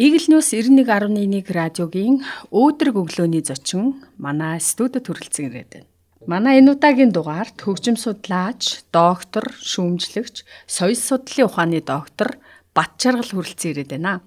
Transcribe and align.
Eagle 0.00 0.32
News 0.32 0.48
91.1 0.56 1.52
радиогийн 1.52 2.22
өөдрөг 2.48 2.96
өглөөний 3.04 3.44
зочин 3.44 4.00
манай 4.16 4.56
студид 4.56 5.04
хүрэлцэн 5.04 5.52
ирээд 5.52 5.68
байна. 5.76 5.88
Манай 6.24 6.56
энэ 6.64 6.72
удаагийн 6.72 7.12
дугаард 7.12 7.60
хөгжим 7.60 8.00
судлаач, 8.00 8.80
доктор, 8.96 9.44
шүүмжлэгч, 9.60 10.48
соёл 10.64 10.96
судлалын 10.96 11.52
ухааны 11.52 11.84
доктор 11.84 12.40
Бат 12.72 12.96
Жаргал 12.96 13.28
хүрэлцэн 13.28 13.76
ирээд 13.76 13.92
байна. 13.92 14.24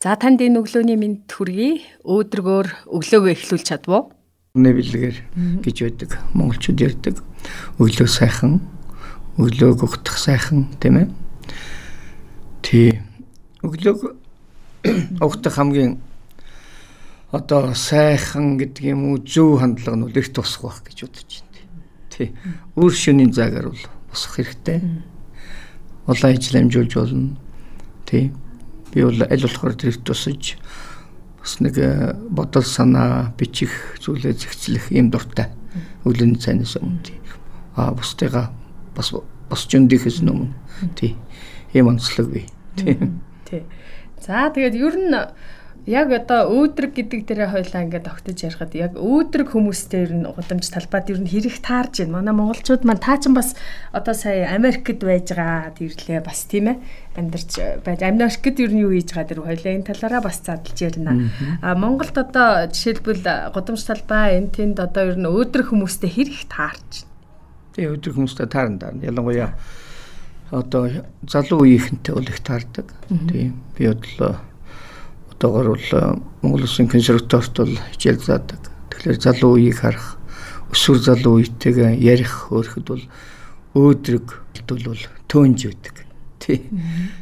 За 0.00 0.16
танд 0.16 0.40
энэ 0.40 0.64
өглөөний 0.64 0.96
мэд 0.96 1.28
хүргэе. 1.28 1.84
Өөдрөгөөр 2.00 2.88
өглөөгөө 2.88 3.32
эхлүүлж 3.36 3.64
чадваа. 3.68 4.08
Нэвлэгээр 4.56 5.16
гэж 5.68 5.76
байдаг. 5.84 6.16
Монголчууд 6.32 6.80
ярьдаг. 6.80 7.20
Өглөө 7.76 8.08
сайхан, 8.08 8.64
өглөөг 9.36 9.84
ухтах 9.84 10.16
сайхан 10.16 10.72
тийм 10.80 10.96
ээ. 10.96 11.08
Тий. 12.64 13.04
Өглөөг 13.60 14.23
угтах 15.20 15.56
хамгийн 15.56 15.98
одоо 17.34 17.74
сайхан 17.74 18.58
гэдэг 18.58 18.84
юм 18.94 19.10
уу 19.10 19.18
зөв 19.18 19.58
хандлага 19.58 19.96
нь 19.96 20.12
их 20.14 20.32
тусах 20.32 20.62
байх 20.62 20.82
гэж 20.86 20.98
бодож 21.08 21.42
байна. 21.42 21.66
Тий. 22.10 22.28
Өөр 22.76 22.94
шөнийн 22.94 23.32
заагаар 23.34 23.74
бол 23.74 23.84
босох 24.10 24.38
хэрэгтэй. 24.38 24.78
Улаан 26.06 26.36
ажил 26.36 26.60
амжуулж 26.60 26.94
болно. 26.94 27.36
Тий. 28.06 28.30
Би 28.92 29.02
бол 29.02 29.18
аль 29.18 29.42
болохоор 29.42 29.74
тэр 29.74 29.98
тусаж 29.98 30.54
бас 31.42 31.58
нэг 31.58 31.74
э, 31.78 32.14
бодол 32.30 32.62
санаа 32.62 33.34
бичих 33.34 33.98
зүйлээ 33.98 34.38
зэгцлэх 34.38 34.94
юм 34.94 35.10
дуртай. 35.10 35.50
Өглөөний 36.06 36.38
цайнаас 36.38 36.78
өмнө 36.78 37.02
тий. 37.02 37.18
Аа 37.74 37.90
бусдыгаа 37.98 38.54
бас 38.94 39.10
бос 39.10 39.66
жөндийнхээс 39.66 40.22
өмнө 40.22 40.54
тий. 40.94 41.16
Ийм 41.74 41.90
онцлог 41.90 42.30
бий. 42.30 42.46
Тий. 42.78 42.94
Тий. 43.44 43.66
За 44.24 44.48
тэгээд 44.48 44.74
ер 44.80 44.96
нь 44.96 45.12
яг 45.84 46.08
одоо 46.16 46.48
өөдрөг 46.48 46.96
гэдэг 46.96 47.28
дээрээ 47.28 47.52
хойлоо 47.52 47.80
ингээд 47.84 48.08
огтож 48.08 48.38
ярихад 48.40 48.72
яг 48.72 48.96
өөдрөг 48.96 49.52
хүмүүстэй 49.52 50.00
ер 50.08 50.12
нь 50.16 50.24
гудамж 50.24 50.64
талбайд 50.72 51.12
ер 51.12 51.20
нь 51.20 51.28
хэрэг 51.28 51.60
таарж 51.60 52.00
байна. 52.00 52.24
Манай 52.24 52.32
монголчууд 52.32 52.88
маань 52.88 53.04
таа 53.04 53.20
чин 53.20 53.36
бас 53.36 53.52
одоо 53.92 54.16
сая 54.16 54.48
Америкт 54.56 55.04
байж 55.04 55.28
байгаа 55.28 55.76
тэрлээ 55.76 56.24
бас 56.24 56.48
тийм 56.48 56.72
ээ 56.72 56.80
амьдарч 57.20 57.84
байж 57.84 58.00
Америкт 58.00 58.56
ер 58.64 58.72
нь 58.72 58.80
юу 58.80 58.96
хийж 58.96 59.12
байгаа 59.12 59.28
тэр 59.28 59.44
хойлоо 59.44 59.72
энэ 59.76 59.88
талаараа 59.92 60.22
бас 60.24 60.40
задлж 60.40 60.78
ярина. 60.80 61.28
А 61.60 61.76
Монголд 61.76 62.16
одоо 62.16 62.64
жишээлбэл 62.72 63.52
гудамж 63.52 63.84
талбай 63.84 64.40
энэ 64.40 64.56
тэнд 64.56 64.80
одоо 64.80 65.12
ер 65.12 65.20
нь 65.20 65.28
өөдрөг 65.28 65.68
хүмүүстэй 65.68 66.08
хэрэг 66.08 66.48
таарч. 66.48 67.04
Тэгээ 67.76 67.92
өөдрөг 67.92 68.16
хүмүүстэй 68.16 68.48
таарна 68.48 68.80
даа. 68.80 68.96
Ялангуяа 69.04 69.52
одоо 70.54 70.88
залуу 71.26 71.66
үеийнхэнтэй 71.66 72.14
бол 72.14 72.30
их 72.30 72.40
таардаг. 72.40 72.86
Тийм. 73.10 73.58
Би 73.76 73.90
бодлоо 73.90 74.38
одоогор 75.34 75.74
бол 75.74 76.22
Монгол 76.42 76.62
Улсын 76.62 76.88
консерваторт 76.88 77.56
бол 77.58 77.74
хичээл 77.92 78.22
заадаг. 78.22 78.60
Тэгэхээр 78.90 79.20
залуу 79.20 79.58
үеийг 79.58 79.82
харах, 79.82 80.16
өсвөр 80.70 80.98
залуу 81.02 81.42
үетэйгээ 81.42 81.98
ярих 81.98 82.48
хөөрөхөд 82.48 82.86
бол 82.86 83.04
өөдрөг 83.74 84.26
бол 84.70 85.02
төөнж 85.26 85.60
өгдөг. 85.66 85.96
Тий. 86.38 86.62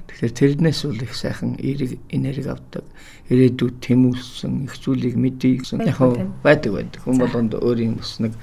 Тэгэхээр 0.06 0.60
тэрнээс 0.60 0.84
бол 0.84 1.00
их 1.00 1.14
сайхан 1.16 1.56
эерэг 1.56 1.96
энерги 2.12 2.52
авдаг. 2.52 2.84
Ирээдүйд 3.32 3.80
тэмүүлсэн 3.80 4.68
их 4.68 4.76
зүйлийг 4.76 5.16
мэдээ 5.16 5.64
гэсэн 5.64 5.86
яг 5.88 5.98
байдаг 6.44 6.72
байдаг. 6.76 7.00
Хүн 7.00 7.16
болгонд 7.16 7.56
өөрийн 7.56 7.96
бас 7.96 8.20
нэг 8.20 8.36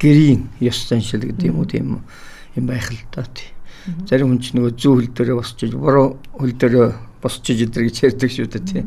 гэрийн 0.00 0.48
ёс 0.64 0.80
заншил 0.88 1.20
гэдэг 1.20 1.52
юм 1.52 1.60
уу 1.60 1.68
тийм 1.68 2.00
юм 2.56 2.64
байх 2.66 2.88
л 2.88 2.98
даа 3.12 3.28
тий. 3.28 3.52
Зарим 4.08 4.34
хүн 4.34 4.40
ч 4.40 4.52
нөгөө 4.56 4.72
зүү 4.76 4.92
хөл 4.94 5.10
дээрээ 5.14 5.36
босчиж, 5.40 5.70
буруу 5.74 6.20
хөл 6.36 6.54
дээрээ 6.54 6.88
босчиж 7.22 7.58
идэр 7.64 7.88
гэж 7.88 7.96
ярьдаг 8.12 8.30
шүү 8.30 8.48
дээ 8.50 8.64
тийм. 8.68 8.86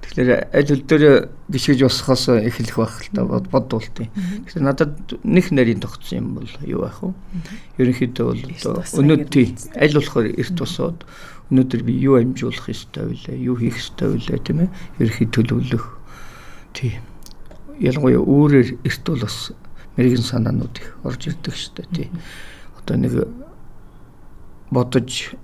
Тэгэхээр 0.00 0.30
аль 0.50 0.70
хөл 0.70 0.84
дээрээ 0.88 1.16
гიშгэж 1.52 1.80
босхоос 1.84 2.24
эхлэх 2.32 2.76
байх 2.80 2.96
л 3.04 3.12
та 3.14 3.22
бодвол 3.24 3.86
тийм. 3.94 4.10
Тэгэхээр 4.48 4.64
надад 4.64 4.96
нэг 5.22 5.46
нарийн 5.52 5.80
тогтсон 5.84 6.18
юм 6.18 6.26
бол 6.40 6.50
юу 6.64 6.82
байх 6.88 6.98
вэ? 7.04 7.12
Ерөнхийдөө 7.78 8.26
бол 8.26 8.42
өнөөдөр 8.96 9.48
аль 9.76 9.94
болохоор 9.94 10.26
эрт 10.34 10.56
босоод 10.56 10.98
өнөөдөр 11.50 11.82
би 11.84 11.92
юу 12.00 12.16
амжуулах 12.18 12.70
ёстой 12.70 13.12
вэ? 13.12 13.38
Юу 13.38 13.54
хийх 13.60 13.76
ёстой 13.76 14.18
вэ 14.18 14.38
тийм 14.40 14.66
ээ? 14.66 14.70
Ерөнхий 14.98 15.28
төлөвлөх. 15.28 15.86
Тийм. 16.74 17.02
Ялангуяа 17.78 18.22
өөрөөр 18.24 18.68
эрт 18.86 19.04
бол 19.04 19.22
бас 19.22 19.52
мэрэгэн 19.94 20.26
санаанууд 20.26 20.74
их 20.74 20.88
орж 21.04 21.28
ирдэг 21.28 21.54
шүү 21.54 21.74
дээ 21.76 21.88
тийм. 21.90 22.10
Одоо 22.82 22.96
нэг 22.96 23.14
бодож 24.70 25.34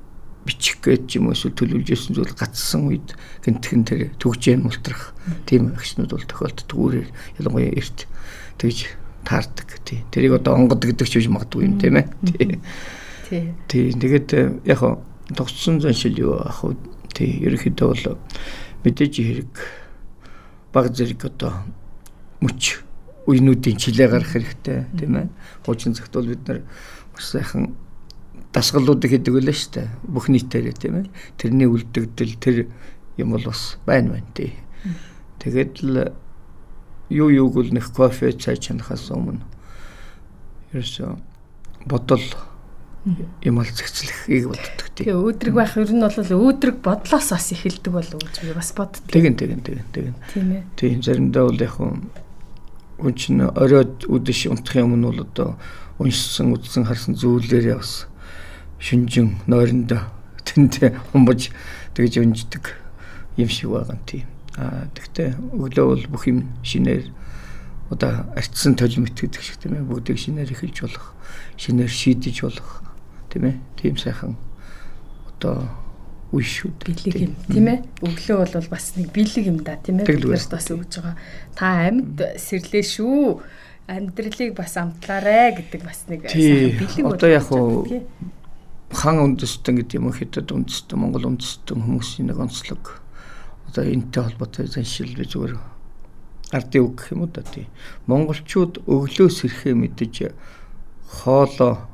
бичих 0.47 0.79
гэж 0.79 1.19
юм 1.19 1.35
эсвэл 1.35 1.59
төлөвлөж 1.59 1.91
ирсэн 1.91 2.15
зүйл 2.15 2.31
гацсан 2.31 2.87
үед 2.87 3.19
гинтхэн 3.43 3.83
тэр 3.83 4.01
төгжээ 4.23 4.63
мултрах 4.63 5.11
тийм 5.51 5.75
агшнууд 5.75 6.15
бол 6.15 6.23
тохиолддог 6.23 6.79
үүрээр 6.79 7.09
ялангуяа 7.43 7.75
эрт 7.75 8.07
тэгж 8.63 8.95
таардаг. 9.27 9.69
Тий. 9.83 10.07
Тэрийг 10.15 10.39
одоо 10.39 10.55
онгод 10.55 10.87
гэдэг 10.87 11.07
ч 11.11 11.19
биш 11.19 11.27
магадгүй 11.27 11.67
юм 11.67 11.83
тийм 11.83 11.99
ээ. 11.99 12.07
Тий. 13.27 13.51
Тий. 13.67 13.91
Тэгээд 13.91 14.29
э, 14.39 14.43
яг 14.71 15.03
тогтсон 15.35 15.83
заншил 15.83 16.15
юу 16.15 16.39
ах 16.39 16.63
вэ? 16.63 16.79
Тий. 17.11 17.43
Ерөнхийдөө 17.43 17.89
бол 17.91 18.23
мэдээж 18.87 19.15
хэрэг 19.19 19.55
баг 20.71 20.95
зэрэг 20.95 21.27
одоо 21.27 21.67
мөч 22.39 22.87
үеинүүдийн 23.27 23.83
чилээ 23.83 24.09
гарах 24.15 24.31
хэрэгтэй 24.31 24.87
тийм 24.95 25.19
ээ. 25.19 25.29
Хуучин 25.67 25.99
цагт 25.99 26.15
бол 26.15 26.31
бид 26.31 26.47
нар 26.47 26.63
бас 27.11 27.35
сайхан 27.35 27.75
дасгалуудыг 28.53 29.11
хийдэг 29.11 29.35
үлээ 29.37 29.61
дээ. 29.73 29.89
Бүх 30.09 30.33
нийтээрээ 30.33 30.75
тийм 30.77 30.95
ээ. 31.05 31.13
Тэрний 31.37 31.69
үлдэгдэл 31.69 32.35
тэр 32.41 32.57
юм 33.17 33.37
бол 33.37 33.45
бас 33.45 33.77
байна 33.85 34.17
байна 34.17 34.31
тий. 34.33 34.57
Тэгээд 35.41 35.73
л 35.85 36.13
юу 37.13 37.29
юуг 37.31 37.57
л 37.61 37.73
нэх 37.73 37.93
кофе 37.93 38.33
цай 38.33 38.57
чанахаас 38.57 39.13
өмнө 39.13 39.45
ерөөсөө 40.73 41.17
бодол 41.87 42.27
юм 43.43 43.61
ал 43.61 43.71
зэгцлэхийг 43.71 44.51
боддог 44.51 44.87
тий. 44.97 45.07
Тэгээ 45.07 45.21
өөдрөг 45.21 45.55
байх 45.55 45.77
ер 45.79 45.93
нь 45.95 46.03
бол 46.03 46.17
өөдрөг 46.19 46.77
бодлоос 46.83 47.29
бас 47.31 47.53
эхэлдэг 47.55 47.93
болов 47.95 48.19
гэж 48.19 48.37
би 48.43 48.53
бас 48.57 48.75
боддог. 48.75 49.07
Тэгин 49.07 49.39
тэгин 49.39 49.63
тэгин 49.63 49.87
тэгин. 49.95 50.17
Тийм 50.35 50.49
ээ. 50.51 50.63
Тийм 50.75 50.99
заримдаа 51.07 51.47
бол 51.47 51.61
яг 51.63 51.77
хүн 51.79 53.15
чинь 53.15 53.47
оройд 53.47 54.09
үдэш 54.11 54.51
унтахын 54.51 54.91
өмнө 54.91 55.15
бол 55.15 55.23
одоо 55.23 55.49
уншсан 56.03 56.51
үдсэн 56.57 56.89
харсан 56.91 57.15
зүйлээрээ 57.15 57.79
бас 57.79 58.11
шинжин 58.79 59.37
нойронд 59.47 59.93
тэнд 60.45 60.95
хумбаж 61.13 61.51
тэгж 61.95 62.21
өнждөг 62.23 62.65
юм 63.37 63.49
шиг 63.49 63.71
байгаа 63.71 63.97
юм 63.97 64.03
тийм. 64.07 64.27
Аа 64.57 64.89
тэгтээ 64.97 65.29
өглөө 65.53 65.87
бол 65.87 66.05
бүх 66.13 66.25
юм 66.29 66.49
шинээр 66.65 67.13
одоо 67.91 68.27
арчсан 68.35 68.75
толимт 68.75 69.15
гэдэг 69.15 69.43
шиг 69.43 69.61
тийм 69.61 69.79
ээ 69.79 69.87
бүгдийг 69.87 70.19
шинээр 70.19 70.51
эхэлж 70.53 70.79
болох 70.83 71.07
шинээр 71.57 71.93
шийдэж 71.93 72.37
болох 72.43 72.71
тийм 73.31 73.45
ээ 73.53 73.57
тийм 73.77 73.95
сайхан 74.01 74.35
одоо 75.29 75.69
үе 76.35 76.43
шүү 76.43 76.73
бэлэг 76.83 77.17
юм. 77.31 77.35
Тийм 77.47 77.67
ээ 77.71 77.79
өглөө 78.03 78.37
бол 78.43 78.69
бас 78.73 78.97
нэг 78.99 79.13
бэлэг 79.15 79.45
юм 79.47 79.59
да 79.63 79.79
тийм 79.79 80.03
ээ 80.03 80.09
биднэрт 80.11 80.51
бас 80.51 80.67
өгж 80.73 80.93
байгаа. 80.99 81.17
Та 81.55 81.87
амьд 81.87 82.19
сэрлээ 82.41 82.85
шүү. 82.85 83.41
Амьдралыг 83.87 84.59
бас 84.59 84.75
амтлаарэ 84.75 85.63
гэдэг 85.63 85.81
бас 85.87 86.11
нэг 86.11 86.27
сайхан 86.27 86.75
бэлэг 86.75 87.07
одоо 87.07 87.31
яг 87.31 87.47
хан 88.93 89.19
үндэстэн 89.19 89.83
гэдэг 89.83 89.99
юм 89.99 90.07
уу 90.11 90.15
хятад 90.15 90.53
үндэстэн 90.53 90.99
Монгол 90.99 91.27
үндэстэн 91.35 91.83
хүмүүсийн 91.83 92.31
нэг 92.31 92.39
онцлог 92.39 93.03
одоо 93.67 93.83
энэтэй 93.83 94.23
холбоотой 94.23 94.67
заншил 94.71 95.11
би 95.11 95.27
зүгээр 95.27 95.59
ардын 96.55 96.83
үг 96.87 96.95
гэх 97.03 97.13
юм 97.13 97.27
уу 97.27 97.31
да 97.35 97.43
тий. 97.43 97.67
Монголчууд 98.07 98.87
өглөө 98.87 99.29
сэрхээ 99.31 99.75
мэдэж 99.75 100.31
хоолоо 101.27 101.91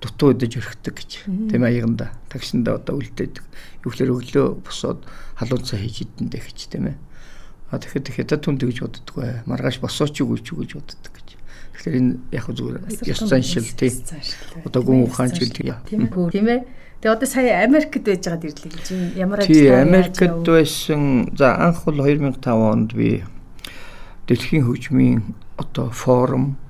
дутуу 0.00 0.32
өдөж 0.32 0.56
өрхдөг 0.56 0.96
гэж 0.96 1.10
тийм 1.28 1.62
аяганда 1.68 2.08
тагшинда 2.32 2.80
одоо 2.80 2.96
үлдээдэг. 2.96 3.44
Юу 3.84 3.92
гэхээр 3.92 4.16
өглөө 4.16 4.46
босоод 4.64 5.04
халуун 5.36 5.64
цай 5.68 5.84
хийж 5.84 6.08
идэндээ 6.08 6.40
гэж 6.40 6.58
тийм 6.72 6.88
ээ. 6.88 6.96
А 7.68 7.76
тэгэхээр 7.76 8.16
хятад 8.24 8.40
хүн 8.48 8.56
тэгж 8.56 8.80
боддог 8.80 9.16
бай. 9.20 9.44
Маргааш 9.44 9.84
босооч 9.84 10.16
юу 10.24 10.32
гэж 10.32 10.56
гэж. 10.56 11.19
Тэгэхээр 11.80 11.96
энэ 11.96 12.12
яг 12.36 12.44
зүгээр 12.44 12.76
ёс 13.08 13.20
заншил 13.24 13.64
тий. 13.72 13.88
Одоо 14.68 14.84
гүн 14.84 15.08
ухаан 15.08 15.32
ч 15.32 15.48
гэдэг. 15.48 15.88
Тийм 15.88 16.12
үү. 16.12 16.28
Тийм 16.28 16.46
ээ. 16.52 16.60
Тэгээ 17.00 17.16
одоо 17.16 17.24
сая 17.24 17.64
Америкт 17.64 18.04
байж 18.04 18.20
байгаад 18.20 18.44
ирлээ 18.44 18.68
гэж 18.68 18.86
ямар 19.16 19.40
ажил 19.40 19.56
Тий, 19.56 19.72
Америкт 19.72 20.20
байсан. 20.44 21.32
За 21.32 21.56
анх 21.56 21.88
бол 21.88 22.04
2005 22.04 22.44
онд 22.44 22.92
би 22.92 23.24
дэлхийн 24.28 24.68
хөгжмийн 24.68 25.32
одоо 25.56 25.88
форум 25.88 26.60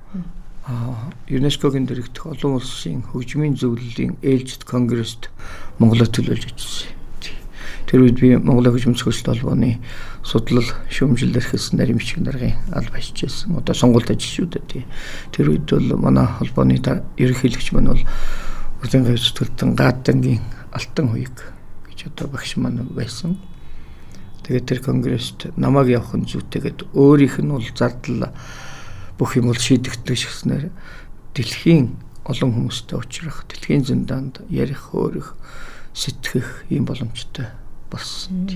а 0.70 1.10
ЮНЕСКОгийн 1.26 1.90
дэрэгдэх 1.90 2.30
олон 2.30 2.62
улсын 2.62 3.02
хөгжмийн 3.10 3.58
зөвлөлийн 3.58 4.22
ээлжид 4.22 4.62
конгресст 4.62 5.34
Монголд 5.82 6.14
төлөөлж 6.14 6.54
ажилласан. 6.54 6.94
Тэр 7.90 8.06
үед 8.06 8.22
би 8.22 8.38
Монголын 8.38 8.78
хөгжим 8.78 8.94
зөвлөлт 8.94 9.26
холбооны 9.26 9.82
судлал 10.22 10.68
шүүмжил 10.90 11.36
эрхэлсэн 11.36 11.78
нарийн 11.80 11.98
бичиг 11.98 12.20
даргын 12.24 12.56
алба 12.72 13.00
хийж 13.00 13.24
байсан. 13.24 13.56
Одоо 13.56 13.74
сонгуульд 13.74 14.10
ажиллаж 14.12 14.34
шүү 14.36 14.46
дээ. 14.52 14.84
Тэр 15.32 15.46
үед 15.56 15.70
бол 15.70 15.96
манай 15.96 16.26
холбооны 16.28 16.76
ерөнхийлөгч 17.16 17.72
маань 17.72 17.92
бол 17.96 18.04
Урдын 18.80 19.04
гавьс 19.04 19.32
төлтөн 19.36 19.76
гадангийн 19.76 20.40
алтан 20.72 21.12
хуйг 21.12 21.36
гэж 21.88 22.12
одоо 22.12 22.28
багш 22.32 22.56
маань 22.56 22.84
байсан. 22.92 23.36
Тэгээд 24.44 24.66
тэр 24.68 24.80
конгресст 24.80 25.52
намайг 25.56 25.88
явах 25.88 26.16
нь 26.16 26.24
зүйтэйгээд 26.24 26.92
өөрийнх 26.96 27.40
нь 27.44 27.52
бол 27.52 27.68
зардал 27.76 28.32
бүх 29.20 29.36
юм 29.36 29.52
бол 29.52 29.60
шийдэгдэх 29.60 30.16
шигснээр 30.16 30.72
дэлхийн 31.36 31.96
олон 32.24 32.50
хүмүүстэй 32.56 32.96
уулзрах, 32.96 33.44
дэлхийн 33.48 33.84
зэндаанд 33.84 34.44
ярих, 34.48 34.96
өөрөх, 34.96 35.36
сэтгэх 35.92 36.64
ийм 36.72 36.88
боломжтой 36.88 37.52
болсон 37.90 38.48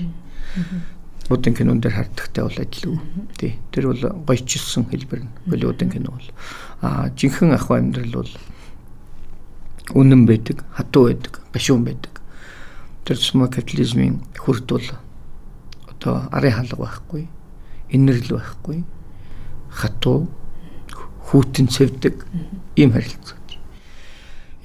Будын 1.29 1.55
кинон 1.57 1.81
дээр 1.81 1.95
харддагтай 1.97 2.43
бол 2.45 2.59
адил 2.61 2.89
үү. 2.93 2.99
Тий. 3.37 3.57
Тэр 3.71 3.89
бол 3.89 4.03
гойчилсан 4.29 4.85
хэлбэр 4.85 5.25
нь. 5.25 5.33
Голливуудын 5.49 5.89
кино 5.89 6.13
бол 6.13 6.29
аа 6.81 7.09
жинхэнэ 7.17 7.57
ах 7.57 7.71
амьдрал 7.71 8.21
бол 8.21 8.33
үнэн 9.93 10.25
байдаг, 10.25 10.61
хатуу 10.73 11.09
байдаг, 11.09 11.41
гашуун 11.53 11.83
байдаг. 11.85 12.21
Тэр 13.05 13.17
сумма 13.17 13.49
капитализмын 13.49 14.21
хүрд 14.37 14.69
бол 14.69 14.87
одоо 15.89 16.29
арын 16.29 16.53
хаалга 16.53 16.77
байхгүй, 16.85 17.29
инэрл 17.89 18.37
байхгүй, 18.37 18.85
хатуу 19.69 20.29
хүүтэн 21.29 21.67
цэвдэг 21.69 22.25
ийм 22.77 22.93
харилцаа. 22.93 23.37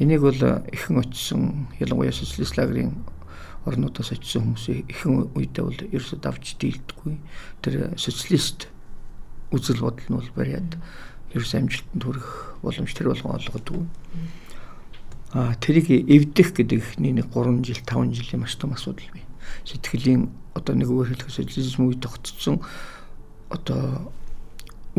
Энийг 0.01 0.21
бол 0.25 0.41
ихэн 0.73 0.97
очсон 0.97 1.69
ялангуяа 1.81 2.13
социалист 2.13 2.57
лагерын 2.57 3.05
орнуудаас 3.69 4.13
очсон 4.17 4.57
хүмүүсийн 4.57 4.89
ихэн 4.89 5.33
үедээ 5.37 5.65
бол 5.65 5.81
ерөөсөд 5.93 6.21
давж 6.25 6.57
дийлдэггүй. 6.57 7.15
Тэр 7.61 7.75
социалист 8.01 8.69
үзэл 9.53 9.85
бодол 9.85 10.09
нь 10.09 10.17
бол 10.17 10.31
бариад 10.33 10.81
ерөөс 11.35 11.53
амжилтанд 11.59 12.03
хүрэх 12.03 12.29
боломж 12.65 12.91
тэр 12.97 13.13
болгон 13.13 13.37
олгодгүй. 13.37 13.85
А 15.37 15.55
тэрийг 15.61 15.93
эвдэх 16.09 16.57
гэдэг 16.57 16.79
ихний 16.81 17.15
нэг 17.15 17.31
3 17.31 17.63
жил 17.63 17.81
5 17.85 18.17
жилийн 18.17 18.43
маш 18.43 18.57
том 18.57 18.73
асуудал 18.73 19.07
бий. 19.13 19.23
Сэтгэлийн 19.69 20.33
одоо 20.55 20.75
нэг 20.75 20.91
өөр 20.91 21.15
хэлэх 21.15 21.31
социализм 21.31 21.87
үед 21.87 22.03
тогтцсон 22.03 22.65
одоо 23.51 24.11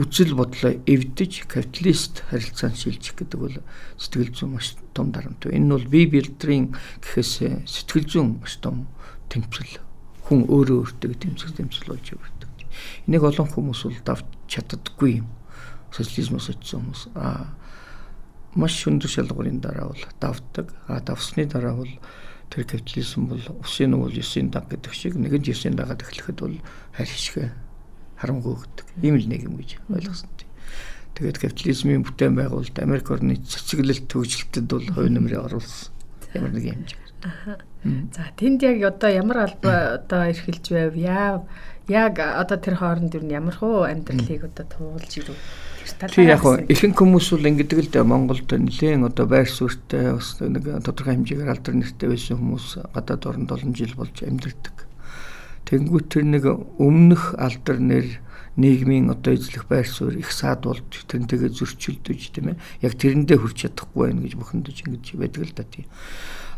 үжил 0.01 0.33
бодлоо 0.33 0.81
эвдэж 0.89 1.45
капиталист 1.45 2.25
харилцаанд 2.33 2.77
шилжих 2.81 3.13
гэдэг 3.13 3.39
бол 3.39 3.57
сэтгэл 4.01 4.33
зүйн 4.33 4.57
маш 4.57 4.73
том 4.97 5.13
дарамт. 5.13 5.45
Энэ 5.45 5.77
бол 5.77 5.85
бие 5.85 6.09
биедрийн 6.09 6.73
гэхээс 7.05 7.69
сэтгэл 7.69 8.09
зүйн 8.09 8.41
маш 8.41 8.57
том 8.57 8.89
тэмцэл 9.29 9.77
хүн 10.25 10.49
өөрөө 10.49 10.77
өөртөө 10.81 11.13
тэмцэх 11.21 11.53
тэмцэл 11.53 11.93
болж 11.93 12.05
явдаг. 12.17 12.49
Энийг 13.05 13.23
олон 13.29 13.45
хүмүүс 13.45 13.81
бол 13.85 13.99
давж 14.01 14.25
чаддаггүй 14.49 15.21
юм. 15.21 15.29
Социализмоос 15.93 16.49
очсон 16.49 16.81
хүмүүс. 16.81 17.03
Аа 17.13 17.53
маш 18.55 18.83
өндөр 18.87 19.11
шалгуурын 19.11 19.61
дараа 19.61 19.91
бол 19.93 20.03
давтдаг. 20.19 20.73
А 20.87 20.99
давсны 20.99 21.45
дараа 21.45 21.75
бол 21.77 21.93
тэр 22.49 22.65
капитализм 22.67 23.31
бол 23.31 23.43
усын 23.63 23.93
уул 23.95 24.11
ёсын 24.11 24.51
даг 24.51 24.67
гэдэг 24.67 24.91
шиг 24.91 25.15
нэгэн 25.15 25.47
ёсын 25.47 25.75
дагаад 25.75 26.03
эхлэхэд 26.03 26.39
бол 26.41 26.57
харь 26.91 27.07
хишгэ 27.07 27.70
харамгүй 28.21 28.53
өгдөг. 28.53 28.85
Ийм 29.01 29.17
л 29.17 29.27
нэг 29.27 29.41
юм 29.49 29.57
гэж 29.57 29.81
ойлгосон 29.89 30.29
тийм. 30.37 30.49
Тэгээд 31.17 31.41
капитализмын 31.41 32.05
бүтээн 32.05 32.37
байгуулалт 32.37 32.77
Америк 32.79 33.11
орны 33.11 33.35
цэцэглэлт 33.41 34.05
төвжөлтөд 34.07 34.65
бол 34.69 34.87
хувь 34.93 35.09
нэмрээ 35.11 35.41
оруулсан. 35.41 35.91
Ямар 36.37 36.53
нэг 36.53 36.65
юм. 36.71 36.81
За 38.13 38.23
тэнд 38.37 38.63
яг 38.63 38.95
одоо 38.95 39.09
ямар 39.09 39.49
албаа 39.49 39.99
одоо 39.99 40.31
эрхэлж 40.31 40.65
байв? 40.71 40.93
Яа 40.95 41.43
яг 41.89 42.17
одоо 42.17 42.57
тэр 42.57 42.79
хооронд 42.79 43.13
юу 43.17 43.25
ямар 43.27 43.55
хөө 43.57 43.91
амьдралыг 43.91 44.47
одоо 44.47 44.65
туулж 44.65 45.11
ирв? 45.17 45.35
Тий 46.13 46.25
яг 46.29 46.45
ихэнх 46.69 46.97
хүмүүс 46.97 47.27
бол 47.33 47.49
ингэдэг 47.51 47.79
л 47.81 47.91
дээ 47.91 48.05
Монголд 48.05 48.49
нэлээд 48.49 49.01
одоо 49.11 49.25
байр 49.25 49.49
суурьтай 49.49 50.13
бас 50.13 50.37
нэг 50.39 50.65
тодорхой 50.85 51.17
хэмжээгээр 51.17 51.51
алдар 51.51 51.75
нэртэй 51.75 52.09
байсан 52.09 52.37
хүмүүс 52.37 52.67
гадаад 52.93 53.25
оронд 53.25 53.49
олон 53.51 53.73
жил 53.73 53.93
болж 53.97 54.15
амьдардаг. 54.21 54.75
Тэнгүүт 55.69 56.07
тэр 56.11 56.25
нэг 56.27 56.45
өмнөх 56.79 57.35
алдар 57.37 57.79
нэр 57.79 58.07
нийгмийн 58.57 59.09
одоо 59.09 59.33
эзлэх 59.33 59.65
байр 59.67 59.87
суурь 59.87 60.19
их 60.19 60.31
саад 60.31 60.67
болж 60.67 60.83
тэрнтэйгээ 61.07 61.51
зөрчилдөж 61.55 62.21
тийм 62.35 62.51
ээ 62.51 62.61
яг 62.83 62.93
тэрэндээ 62.99 63.37
хүрч 63.39 63.57
чадахгүй 63.63 64.11
байх 64.11 64.19
гэж 64.27 64.33
бухимдаж 64.35 64.77
ингэж 64.83 65.05
байдаг 65.15 65.43
л 65.47 65.55
да 65.55 65.63
тийм. 65.63 65.87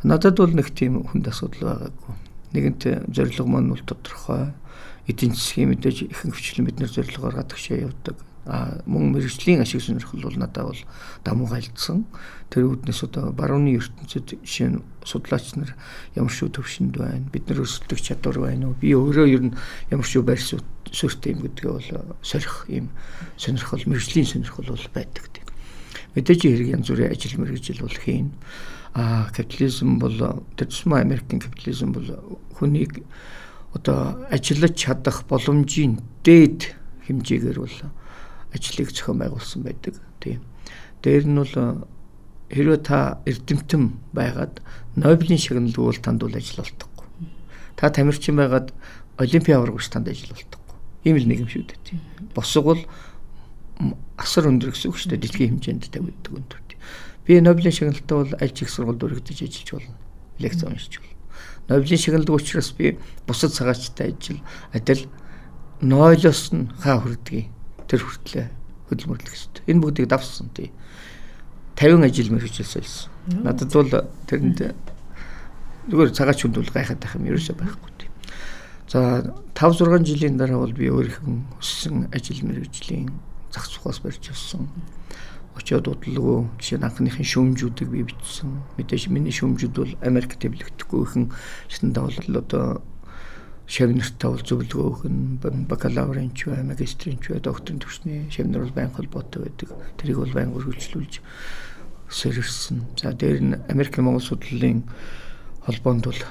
Надад 0.02 0.42
бол 0.42 0.50
нэг 0.50 0.74
тийм 0.74 1.06
хүнд 1.06 1.30
асуудал 1.30 1.94
байгаагүй. 1.94 2.14
Нэгэнт 2.58 2.82
зорилго 3.14 3.46
маань 3.46 3.70
бол 3.70 3.86
тодорхой 3.86 4.58
эдийн 5.06 5.38
засгийн 5.38 5.70
мэдээж 5.70 6.10
ихэнх 6.10 6.34
хвчлэн 6.34 6.66
бид 6.66 6.78
нэр 6.82 6.90
зорилгоор 6.90 7.38
гадагшаа 7.38 7.86
явдаг 7.86 8.18
мөн 8.46 9.16
мэрэгжлийн 9.16 9.64
ашиг 9.64 9.82
сонирхол 9.82 10.28
бол 10.28 10.36
надад 10.36 10.68
бол 10.68 10.82
дамуу 11.24 11.48
гайлдсан. 11.48 12.04
Тэр 12.52 12.68
үүднээс 12.68 13.08
одоо 13.08 13.32
барууны 13.32 13.72
ертөнцид 13.80 14.44
жишээ 14.44 14.70
нь 14.76 14.84
судлаач 15.08 15.56
нар 15.56 15.72
ямар 16.16 16.32
шүү 16.32 16.52
төвшөнд 16.52 17.00
байна. 17.00 17.24
Бид 17.32 17.48
нар 17.48 17.64
өсөлтөх 17.64 18.04
чадвар 18.04 18.44
байна 18.44 18.68
уу? 18.68 18.76
Би 18.76 18.92
өөрөө 18.92 19.28
ер 19.32 19.44
нь 19.48 19.56
ямар 19.88 20.04
шүү 20.04 20.28
байр 20.28 20.44
суурьтай 20.44 21.32
юм 21.32 21.48
гэдгээ 21.48 21.72
бол 21.72 22.20
сорих 22.20 22.68
юм 22.68 22.92
сонирхол 23.40 23.88
мэрэгжлийн 23.88 24.28
сонирхол 24.28 24.76
бол 24.76 24.88
байдаг 24.92 25.26
тийм. 25.32 25.48
Мэдээж 26.14 26.40
хэрэг 26.44 26.70
янз 26.76 26.88
бүрийн 26.92 27.16
ажил 27.16 27.40
мэрэгжил 27.40 27.80
бол 27.80 27.96
хийн. 27.96 28.36
А 28.94 29.32
капитализм 29.32 29.98
бол 29.98 30.44
тэр 30.60 30.68
тусмаа 30.68 31.02
Америкийн 31.02 31.42
капитализм 31.42 31.96
бол 31.96 32.12
хүнийг 32.60 33.02
одоо 33.74 34.28
ажиллаж 34.30 34.78
чадах 34.78 35.26
боломжийн 35.26 35.98
дээд 36.22 36.78
хэмжээгээр 37.08 37.58
бол 37.58 37.78
ажлыг 38.54 38.94
зохион 38.94 39.20
байгуулсан 39.20 39.62
байдаг. 39.66 40.00
Тийм. 40.22 40.42
Дээр 41.02 41.26
нь 41.28 41.38
бол 41.38 41.56
э, 41.58 41.84
хэрвээ 42.54 42.80
та 42.86 43.20
эрдэмтэн 43.26 43.84
байгаад 44.14 44.62
Нобелийн 44.96 45.42
шагналыг 45.42 45.76
бол 45.76 45.98
танд 45.98 46.22
бол 46.22 46.38
ажил 46.38 46.62
олдохгүй. 46.62 47.08
Та 47.76 47.90
тамирчин 47.90 48.38
байгаад 48.38 48.72
Олимпийн 49.18 49.58
аваргач 49.58 49.90
танд 49.90 50.08
ажил 50.08 50.32
олдохгүй. 50.32 50.78
Ийм 51.04 51.18
л 51.18 51.28
нэг 51.28 51.40
юм 51.44 51.50
шүү 51.50 51.66
дээ. 51.66 51.82
Тийм. 51.84 52.00
Босго 52.38 52.62
бол 52.62 52.82
асар 54.22 54.48
өндөр 54.48 54.72
гэсэн 54.72 54.94
үг 54.94 54.98
шүү 55.02 55.18
дээ. 55.18 55.24
Дэлхийн 55.26 55.50
хэмжээнд 55.58 55.90
тавигддаг 55.90 56.34
өндөр. 56.38 56.64
Би 57.26 57.40
Нобелийн 57.40 57.72
шагналтай 57.72 58.18
бол 58.18 58.36
аль 58.36 58.52
ч 58.52 58.68
их 58.68 58.70
сургуульд 58.70 59.00
өргөдөж 59.00 59.48
ажиллаж 59.48 59.70
болно. 59.72 59.96
Лекц 60.44 60.60
уншиж 60.64 61.00
болно. 61.00 61.16
Нобелийн 61.72 62.02
шагналыг 62.04 62.36
учраас 62.36 62.72
би 62.76 63.00
бусад 63.28 63.56
цагаачтай 63.56 64.12
ажил 64.12 64.44
адил 64.76 65.08
нойлоос 65.80 66.52
нь 66.52 66.68
хаа 66.84 67.00
хүрдгийг 67.00 67.48
тэр 67.94 68.02
хүртлээ 68.02 68.48
хөдөлмөрлөх 68.90 69.30
хэрэгтэй. 69.30 69.64
Энэ 69.70 69.82
бүгдийг 69.86 70.10
давсан 70.10 70.50
тий. 70.58 70.74
50 71.78 72.10
ажил 72.10 72.34
мэргэжил 72.34 72.66
сольсон. 72.66 73.14
Надад 73.30 73.70
бол 73.70 73.94
тэрэнд 74.26 74.74
зүгээр 75.94 76.10
цагаач 76.18 76.42
хүнд 76.42 76.58
бол 76.58 76.74
гайхаад 76.74 76.98
байх 77.06 77.14
юм 77.14 77.30
ерөөсөй 77.30 77.54
байхгүй 77.54 77.92
тий. 78.02 78.10
За 78.90 79.22
5 79.54 79.86
6 79.86 80.10
жилийн 80.10 80.42
дараа 80.42 80.66
бол 80.66 80.74
би 80.74 80.90
өөрийнхөө 80.90 81.62
өссөн 81.62 82.10
ажил 82.10 82.42
мэргэжлийн 82.42 83.14
зах 83.54 83.70
зугаас 83.70 84.02
барьж 84.02 84.34
авсан. 84.34 84.74
Очоод 85.54 85.86
удалгүй 85.86 86.50
жишээ 86.58 86.82
нь 86.82 86.88
анхныхын 86.90 87.30
шүүмжүүдийг 87.30 87.90
би 87.94 88.10
бичсэн. 88.10 88.58
Мэдээж 88.82 89.14
миний 89.14 89.30
шүүмжүүд 89.30 89.74
бол 89.78 89.94
Америк 90.02 90.34
төвлөгдөхгүй 90.42 91.02
ихэн 91.06 91.26
шатандаа 91.70 92.10
бол 92.10 92.42
одоо 92.42 92.66
шавнартай 93.68 94.30
бол 94.30 94.44
зөвлөгөө 94.44 94.84
өгөх 94.84 95.04
нь 95.08 95.68
бакалаврын 95.68 96.36
ч 96.36 96.52
бай, 96.52 96.64
магистрийн 96.68 97.20
ч 97.24 97.32
бай, 97.32 97.40
докторийн 97.40 97.80
төвчний 97.80 98.28
шавнар 98.28 98.68
бол 98.68 98.76
байнга 98.76 99.00
холбоотой 99.00 99.48
байдаг. 99.48 99.70
Тэрийг 99.98 100.20
бол 100.20 100.36
байнга 100.36 100.60
үргэлжлүүлж 100.60 101.24
сэрэрсэн. 102.12 102.84
За 103.00 103.14
дээр 103.16 103.40
нь 103.42 103.56
Америк 103.72 103.98
Монгол 103.98 104.22
судлалын 104.22 104.84
холбоонд 105.64 106.06
бол 106.06 106.22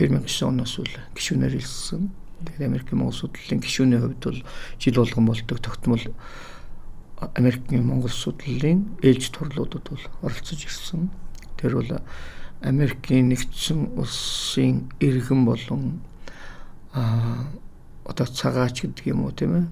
2009 0.00 0.48
оноос 0.48 0.80
бол 0.80 0.94
гишүүнээр 1.14 1.54
илсэн. 1.60 2.08
Тэгэхээр 2.40 2.68
Америк 2.72 2.92
Монгол 2.92 3.14
судлалын 3.14 3.60
гишүүний 3.60 4.00
хувьд 4.00 4.24
бол 4.24 4.40
жил 4.80 4.96
болгон 4.96 5.26
болдог 5.28 5.58
тогтмол 5.60 6.04
Америкийн 7.36 7.86
Монгол 7.86 8.10
судлалын 8.10 8.98
ээлж 9.04 9.30
турлуудад 9.30 9.86
бол 9.86 10.04
оролцож 10.24 10.64
ирсэн. 10.64 11.10
Тэр 11.60 11.78
бол 11.78 12.00
Америкийн 12.62 13.28
нэгдсэн 13.28 13.94
улсын 13.94 14.90
иргэн 14.98 15.44
болон 15.44 16.02
а 16.92 17.46
одоо 18.04 18.26
цагаач 18.26 18.82
гэдэг 18.82 19.06
юм 19.06 19.24
уу 19.24 19.32
тийм 19.32 19.52
ээ? 19.56 19.66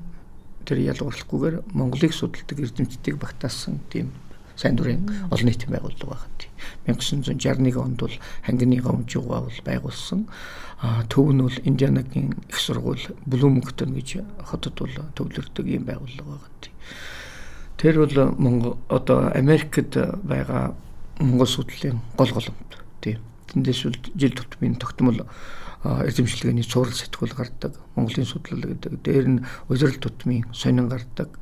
Тэр 0.64 0.78
ялгуурлахгүйгээр 0.92 1.72
Монголыг 1.72 2.12
судалдаг 2.12 2.58
эрдэмтдийг 2.60 3.16
багтаасан 3.20 3.80
тийм 3.90 4.12
сайн 4.56 4.76
дурын 4.76 5.08
олон 5.32 5.46
нийтийн 5.48 5.72
байгууллага 5.72 6.16
байгаа 6.16 6.30
тийм. 6.36 6.52
1961 6.86 7.76
онд 7.80 8.00
бол 8.00 8.16
хангины 8.44 8.80
гомжууга 8.80 9.40
бол 9.48 9.60
байгуулсан. 9.64 10.28
Төв 11.08 11.26
нь 11.32 11.42
бол 11.42 11.58
Индианагийн 11.64 12.36
их 12.48 12.58
сургууль 12.60 13.04
Блумингтон 13.26 13.96
гэж 13.96 14.20
хотод 14.44 14.76
бол 14.80 14.94
төвлөрдөг 15.16 15.66
юм 15.66 15.84
байгууллага 15.88 16.28
байгаа 16.28 16.52
тийм. 16.60 16.74
Тэр 17.80 17.94
бол 18.04 18.16
Монгол 18.36 18.76
одоо 18.88 19.32
Америкт 19.32 19.96
байгаа 20.24 20.76
Монгол 21.18 21.46
судлалын 21.46 22.00
гол 22.16 22.32
голомт 22.32 22.72
тийм 23.00 23.18
тэндээс 23.50 23.80
жил 24.14 24.34
тутмын 24.34 24.78
тогтмол 24.78 25.26
эзэмшлэгээний 25.84 26.66
цуврал 26.66 26.92
сэтгүүл 26.92 27.34
гардаг. 27.34 27.72
Монголын 27.96 28.28
судлал 28.28 28.60
гэдэг. 28.60 29.00
Дээр 29.00 29.26
нь 29.28 29.44
улирал 29.68 29.96
тутмын 29.96 30.44
сонин 30.52 30.88
гардаг. 30.92 31.40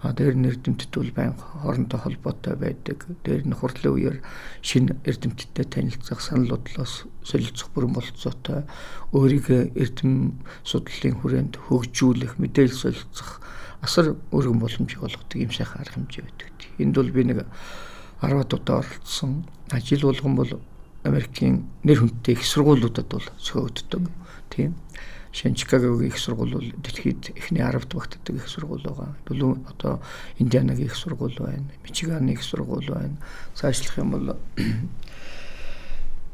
Дээр 0.00 0.36
нь 0.36 0.48
эрдэмтэд 0.48 0.92
бол 0.92 1.12
байн 1.16 1.32
хоорондоо 1.36 2.00
холбоотой 2.00 2.56
байдаг. 2.56 3.04
Дээр 3.24 3.44
нь 3.44 3.56
хурлын 3.56 3.92
үеэр 3.92 4.16
шинэ 4.60 5.00
эрдэмтдтэй 5.04 5.64
танилцах, 5.64 6.20
санал 6.20 6.60
бодлоос 6.60 7.08
солилцох 7.24 7.72
бүрэн 7.72 7.92
болцоотой 7.96 8.68
өөрийгөө 9.16 9.76
эрдэм 9.76 10.44
судлалын 10.64 11.16
хүрээнд 11.20 11.54
хөгжүүлэх, 11.56 12.36
мэдээлэл 12.36 12.76
солилцох 12.76 13.40
асар 13.80 14.16
өргөн 14.28 14.60
боломжийг 14.60 15.00
олгодог 15.04 15.40
юм 15.40 15.52
сайхан 15.52 15.80
арга 15.80 15.96
хэмжээ 15.96 16.24
байдаг. 16.24 16.48
Энд 16.80 16.94
бол 17.00 17.12
би 17.12 17.24
нэг 17.24 17.38
10 18.20 18.44
удаа 18.52 18.84
оролцсон. 18.84 19.44
Жил 19.72 20.08
болгон 20.08 20.36
бол 20.36 20.52
Америкийн 21.04 21.68
нэр 21.84 22.00
хүндтэй 22.00 22.34
их 22.34 22.44
сургуулиудад 22.44 23.06
бол 23.08 23.24
зохиогддог. 23.38 24.08
Тийм. 24.48 24.74
Шинэ 25.32 25.54
Чикагогийн 25.54 26.08
их 26.08 26.18
сургууль 26.18 26.54
бол 26.54 26.72
дэлхийд 26.80 27.36
эхний 27.36 27.60
10-д 27.60 27.92
багтдаг 27.92 28.36
их 28.36 28.48
сургууль 28.48 28.82
байгаа. 28.82 29.16
Дөлөв 29.26 29.58
одоо 29.68 30.00
Индианагийн 30.38 30.86
их 30.86 30.96
сургууль 30.96 31.36
байна. 31.38 31.68
Мичиганы 31.84 32.30
их 32.30 32.42
сургууль 32.42 32.88
байна. 32.88 33.16
Цаашлах 33.54 33.98
юм 33.98 34.10
бол 34.12 34.36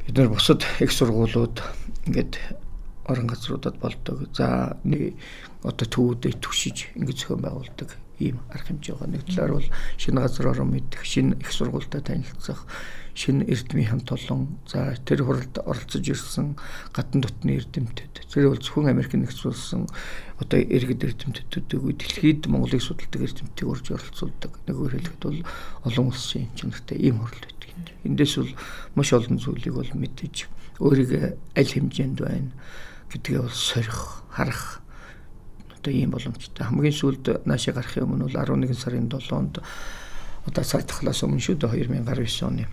бид 0.07 0.17
нар 0.17 0.29
бусад 0.29 0.65
их 0.79 0.93
сургуулиуд 0.93 1.63
ингээд 2.07 2.39
орон 3.07 3.27
газруудад 3.27 3.77
болдог. 3.79 4.29
За 4.37 4.77
одоо 5.65 5.87
төвүүдэд 5.87 6.39
түшиж 6.39 6.93
ингэж 6.95 7.27
зохион 7.27 7.43
байгуулдаг 7.43 7.97
ийм 8.21 8.39
арга 8.53 8.69
хэмжээ 8.69 8.95
байгаа. 8.95 9.11
Нэг 9.11 9.25
талаар 9.27 9.53
бол 9.57 9.69
шинэ 9.97 10.21
газар 10.21 10.47
орон 10.53 10.69
мэдэх, 10.77 11.03
шинэ 11.03 11.41
их 11.41 11.51
сургуультай 11.51 12.01
танилцах, 12.05 12.69
шинэ 13.15 13.45
эрдмийн 13.49 13.91
хамт 13.91 14.13
олон 14.13 14.61
за 14.69 14.95
тэр 15.05 15.25
хуралд 15.25 15.57
оролцож 15.65 16.05
ирсэн 16.07 16.57
гадна 16.95 17.27
дотны 17.27 17.59
эрдэмтэд 17.59 18.29
тэр 18.31 18.49
бол 18.49 18.63
зөвхөн 18.63 18.93
Америк 18.95 19.13
нэгдсэн 19.13 19.51
улсын 19.51 19.83
одоо 20.39 20.61
иргэд 20.63 21.05
эрдэмтдүүдийг 21.05 21.99
дэлхийд 22.01 22.47
Монголыг 22.47 22.81
судалдаг 22.81 23.21
эрдэмтдийг 23.27 23.69
урьж 23.69 23.87
оролцуулдаг 23.91 24.53
нэгөөр 24.65 24.93
хэлэхэд 24.95 25.25
бол 25.27 25.41
олон 25.85 26.07
улсын 26.09 26.49
чанартай 26.55 26.97
ийм 26.97 27.19
хурал 27.19 27.45
байдаг. 27.45 27.71
Эндээс 28.07 28.35
бол 28.39 28.53
маш 28.95 29.11
олон 29.13 29.37
зүйлийг 29.37 29.75
бол 29.75 29.91
мэдээж 29.91 30.37
өөрийгөө 30.81 31.25
аль 31.61 31.73
хэмжээнд 31.75 32.19
байна 32.25 32.53
гэдгээ 33.11 33.41
бол 33.43 33.53
сорих, 33.53 34.25
харах 34.31 34.80
одоо 35.81 35.93
ийм 35.93 36.13
боломжтой. 36.13 36.67
Хамгийн 36.67 36.93
сүүлд 36.93 37.49
наашаа 37.49 37.75
гарахын 37.75 38.05
өмнө 38.05 38.29
бол 38.29 38.37
11 38.37 38.77
сарын 38.77 39.09
7-нд 39.09 39.65
одоо 40.47 40.65
цаг 40.65 40.85
тахлаас 40.85 41.25
өмнө 41.25 41.41
шүү 41.41 41.57
дээ 41.57 41.89
2019 41.89 42.45
оны 42.45 42.69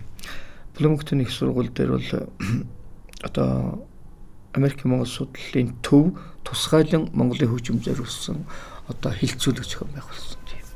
Блумингтон 0.76 1.20
их 1.20 1.32
сургууль 1.32 1.72
дээр 1.72 1.96
бол 1.96 2.10
одоо 3.28 3.88
Америк 4.52 4.84
Монгол 4.84 5.06
судлалын 5.06 5.74
төв 5.82 6.16
тусгайлан 6.44 7.08
Монголын 7.12 7.50
хөгжим 7.50 7.80
зориулсан 7.82 8.44
одоо 8.88 9.12
хилцүүлэг 9.12 9.64
зохион 9.64 9.90
байгуулсан 9.96 10.42
тийм. 10.48 10.66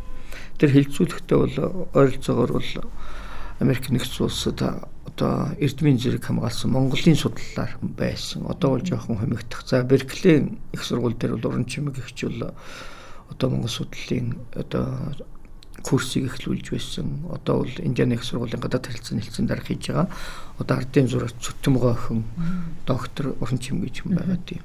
Тэр 0.59 0.71
хилцүүлэгтээ 0.73 1.39
бол 1.39 1.57
ойролцоогоор 1.95 2.53
бол 2.53 2.71
Америк 3.61 3.89
нэгдсэн 3.89 4.25
улсад 4.27 4.61
одоо 5.17 5.53
эрдмийн 5.61 5.99
зэрэг 5.99 6.25
хамгаалсан 6.25 6.71
Монголын 6.73 7.17
судлалаар 7.17 7.77
байсан. 7.83 8.47
Одоо 8.49 8.71
бол 8.77 8.87
жоохон 8.87 9.19
хомигдох. 9.19 9.67
За 9.67 9.83
Берклийн 9.83 10.59
их 10.73 10.85
сургууль 10.85 11.15
дээр 11.15 11.37
бол 11.37 11.53
уран 11.53 11.67
чимэг 11.67 11.99
ихч 11.99 12.25
бол 12.25 12.55
одоо 13.31 13.51
Монгол 13.51 13.69
судлалын 13.69 14.39
одоо 14.55 15.15
курсыг 15.83 16.33
эхлүүлж 16.33 16.71
байсан. 16.73 17.29
Одоо 17.31 17.61
бол 17.61 17.75
Индианы 17.79 18.15
их 18.15 18.25
сургуулийн 18.25 18.61
гадаад 18.61 18.87
харилцааны 18.87 19.21
хэлтсийн 19.21 19.49
дарга 19.49 19.67
хийж 19.67 19.89
байгаа. 19.89 20.09
Одоо 20.59 20.77
ардын 20.79 21.09
зураг 21.09 21.33
Цөтөмгөө 21.41 21.93
охин 21.93 22.25
доктор 22.87 23.37
уран 23.41 23.59
чим 23.59 23.83
гэж 23.83 24.05
юм 24.05 24.17
байгаа 24.17 24.39
тийм. 24.47 24.63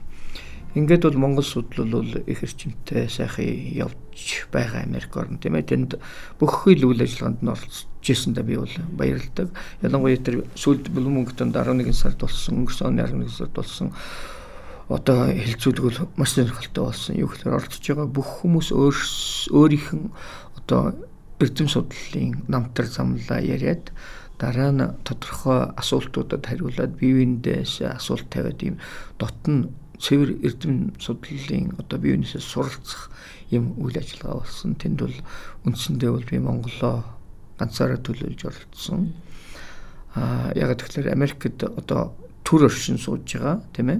Ингээд 0.75 1.03
бол 1.03 1.17
Монгол 1.17 1.43
судлал 1.43 1.89
бол 1.89 2.11
их 2.23 2.43
эрчимтэй 2.43 3.09
сайхан 3.09 3.45
явж 3.75 4.47
байгаа 4.51 4.83
Америк 4.83 5.15
орн 5.17 5.39
тийм 5.39 5.55
ээ. 5.55 5.63
Тэнд 5.63 5.99
бүх 6.39 6.63
хил 6.63 6.85
үйл 6.87 7.01
ажиллагаанд 7.01 7.41
нь 7.41 7.49
оролцож 7.49 7.96
ирсэндээ 8.13 8.45
би 8.45 8.55
бол 8.57 8.75
баярлагдав. 8.97 9.49
Ялангуяа 9.81 10.17
тэр 10.21 10.45
сүүлд 10.55 10.89
Блумингтонд 10.93 11.55
11 11.55 11.93
сард 11.93 12.19
болсон, 12.21 12.63
өнгөрсөн 12.63 12.87
оны 12.87 13.03
11 13.03 13.29
сард 13.31 13.53
болсон 13.53 13.93
одоо 14.87 15.27
хэлцүүлэг 15.35 15.83
бол 15.83 15.99
маш 16.15 16.35
сонирхолтой 16.35 16.83
болсон. 16.87 17.19
Юу 17.19 17.27
гэхээр 17.27 17.59
оролцож 17.59 17.83
байгаа 17.83 18.07
бүх 18.07 18.29
хүмүүс 18.39 18.71
өөрийнх 19.51 19.89
нь 19.91 20.07
одоо 20.55 20.95
эрдэм 21.43 21.67
судлалын 21.67 22.47
намтар 22.47 22.87
замлаа 22.87 23.43
яриад 23.43 23.91
дараа 24.39 24.71
нь 24.71 24.87
тодорхой 25.03 25.75
асуултуудад 25.75 26.47
хариулаад 26.47 26.95
биеиндээс 26.95 27.83
асуулт 27.83 28.31
тавиад 28.31 28.63
ийм 28.63 28.79
дотн 29.19 29.75
цэвэр 29.99 30.39
эрдэм 30.45 30.95
судлалын 31.03 31.75
одоо 31.81 31.97
биеинээсээ 31.99 32.41
суралцах 32.41 33.11
юм 33.51 33.75
үйл 33.81 33.97
ажиллагаа 33.97 34.39
болсон. 34.39 34.79
Тэнд 34.79 34.99
бол 35.03 35.17
үндсэндээ 35.65 36.11
бол 36.15 36.25
би 36.25 36.37
Монголоо 36.39 37.16
ганцаараа 37.57 37.99
төлөөлж 38.01 38.41
оролцсон. 38.45 39.13
Аа 40.15 40.53
яг 40.55 40.77
тэгэхээр 40.77 41.13
Америкт 41.13 41.63
одоо 41.63 42.13
төр 42.47 42.69
оршин 42.69 42.97
сууж 42.97 43.25
байгаа 43.27 43.61
тийм 43.73 43.89
ээ. 43.89 43.99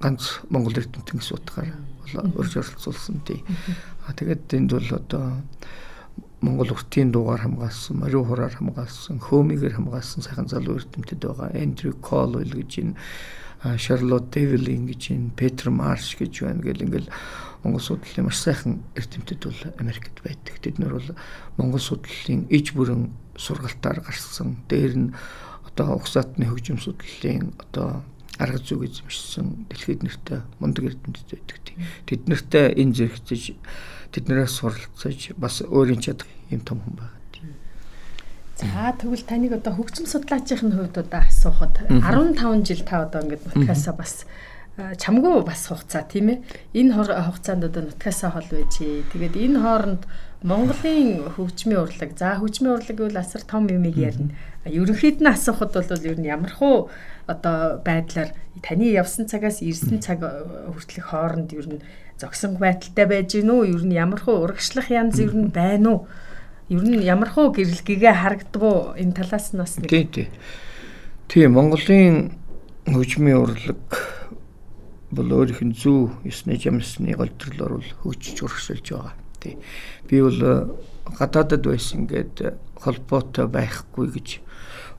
Ганц 0.00 0.42
Монгол 0.50 0.78
эрдэмтэн 0.78 1.18
гэсэн 1.18 1.36
утгаар 1.36 1.74
урьж 2.38 2.56
оролцуулсан 2.56 3.20
тий. 3.26 3.44
А 4.06 4.12
тэгээд 4.12 4.54
энд 4.54 4.70
бол 4.72 4.90
одоо 4.94 5.42
Монгол 6.42 6.74
уртын 6.74 7.12
дуугаар 7.12 7.46
хамгаалсан, 7.46 8.02
морин 8.02 8.26
хураар 8.26 8.50
хамгаалсан, 8.50 9.22
хөөмигээр 9.22 9.78
хамгаалсан 9.78 10.26
сайхан 10.26 10.50
залуу 10.50 10.82
эрдэмтэд 10.82 11.22
байгаа. 11.22 11.54
Эндрю 11.54 11.94
Колвел 12.02 12.50
гэж 12.50 12.72
энэ 12.82 12.98
Шарлот 13.78 14.34
Девилин 14.34 14.90
гэж 14.90 15.14
энэ 15.14 15.30
Петр 15.38 15.70
Марш 15.70 16.18
гэж 16.18 16.42
байна 16.42 16.66
гэл 16.66 16.82
ингээл 16.82 17.10
Монгол 17.62 17.80
судлалын 17.80 18.26
маш 18.26 18.38
сайхан 18.42 18.82
эрдэмтэд 18.98 19.44
бол 19.44 19.62
Америкт 19.78 20.18
байдаг. 20.22 20.58
Тэд 20.58 20.78
нар 20.78 20.98
бол 20.98 21.10
Монгол 21.56 21.80
судлалын 21.80 22.46
иж 22.50 22.74
бүрэн 22.74 23.10
сургалтаар 23.36 24.02
гарсан. 24.02 24.58
Дээр 24.68 24.94
нь 24.98 25.14
одоо 25.66 25.96
угсаатны 25.96 26.46
хөгжим 26.46 26.78
судлалын 26.82 27.54
одоо 27.58 28.02
арга 28.38 28.58
зүйг 28.58 28.90
эзэмшсэн 28.90 29.68
дэлхийд 29.70 30.02
нэртэй 30.02 30.40
мундаг 30.58 30.90
эрдэмтэд 30.90 31.28
байдаг. 31.30 31.58
Тэд 32.08 32.22
нартай 32.26 32.74
энэ 32.74 32.96
зэрэгцэж 32.96 33.42
тэднээс 34.12 34.52
суралцаж 34.58 35.32
бас 35.36 35.62
өөрийн 35.62 36.00
чадах 36.00 36.28
юм 36.50 36.60
том 36.60 36.80
хүн 36.80 36.98
тийм. 37.32 37.54
За 38.58 38.92
тэгвэл 38.96 39.24
таныг 39.24 39.52
одоо 39.56 39.72
хөгжим 39.76 40.06
судлаачийн 40.10 40.72
хувьд 40.72 40.96
одоо 40.98 41.20
асуухад 41.22 41.78
15 41.88 42.66
жил 42.66 42.82
та 42.84 43.04
одоо 43.06 43.22
ингээд 43.24 43.46
подкастаа 43.46 43.94
бас 43.96 44.26
чамгүй 44.76 45.44
бас 45.44 45.68
хугацаа 45.68 46.08
тийм 46.08 46.32
ээ. 46.32 46.38
Энэ 46.72 46.96
хугацаанд 46.96 47.68
одоо 47.68 47.82
нутгасаа 47.92 48.32
хол 48.32 48.48
байж. 48.48 48.80
Тэгээд 48.80 49.36
энэ 49.36 49.60
хооронд 49.60 50.02
Монголын 50.42 51.28
хөгжмийн 51.36 51.84
урлаг. 51.84 52.16
За 52.16 52.40
хөгжмийн 52.40 52.80
урлаг 52.80 52.96
гэвэл 52.96 53.20
асар 53.20 53.44
том 53.44 53.68
юм 53.68 53.84
ярина. 53.84 54.32
Ерөнхийд 54.64 55.20
нь 55.20 55.28
асуухад 55.28 55.76
бол 55.76 56.08
ер 56.08 56.16
нь 56.16 56.24
ямархуу 56.24 56.88
одоо 57.28 57.84
байдлаар 57.84 58.32
таны 58.64 58.88
явсан 58.88 59.28
цагаас 59.28 59.60
ирсэн 59.60 60.00
цаг 60.00 60.24
хүртэлх 60.24 61.04
хооронд 61.12 61.52
ер 61.52 61.68
нь 61.68 61.84
зогсон 62.16 62.56
байдалтай 62.56 63.06
байж 63.06 63.36
гин 63.36 63.52
үү? 63.52 63.76
Ер 63.76 63.84
нь 63.84 63.92
ямархуу 63.92 64.40
урагшлах 64.40 64.88
янз 64.88 65.20
ер 65.20 65.36
нь 65.36 65.52
байна 65.52 66.00
уу? 66.00 66.06
Ер 66.72 66.80
нь 66.80 67.04
ямархуу 67.04 67.52
гэрэлгэгээ 67.52 68.14
харагддаг 68.16 68.62
уу? 68.62 68.96
Энэ 68.96 69.20
талаас 69.20 69.52
нь 69.52 69.60
бас 69.60 69.76
нэг. 69.76 69.92
Тий, 69.92 70.08
тий. 70.08 70.28
Тийм 71.28 71.54
Монголын 71.54 72.32
хөгжмийн 72.88 73.36
урлаг 73.36 74.21
бол 75.12 75.28
өөрийнх 75.28 75.60
нь 75.60 75.76
зүү 75.76 76.24
ёсны 76.24 76.56
жамсны 76.56 77.12
голдролоор 77.12 77.78
бол 77.78 77.90
хөгжиж 78.02 78.42
урагшилж 78.42 78.86
байгаа 78.96 79.14
тий. 79.40 79.58
Би 80.08 80.22
бол 80.24 80.40
э, 80.40 80.66
гадаадад 81.18 81.62
байсан 81.68 82.08
гээд 82.08 82.34
э, 82.40 82.56
холбоотой 82.80 83.46
байхгүй 83.52 84.08
гэж 84.08 84.28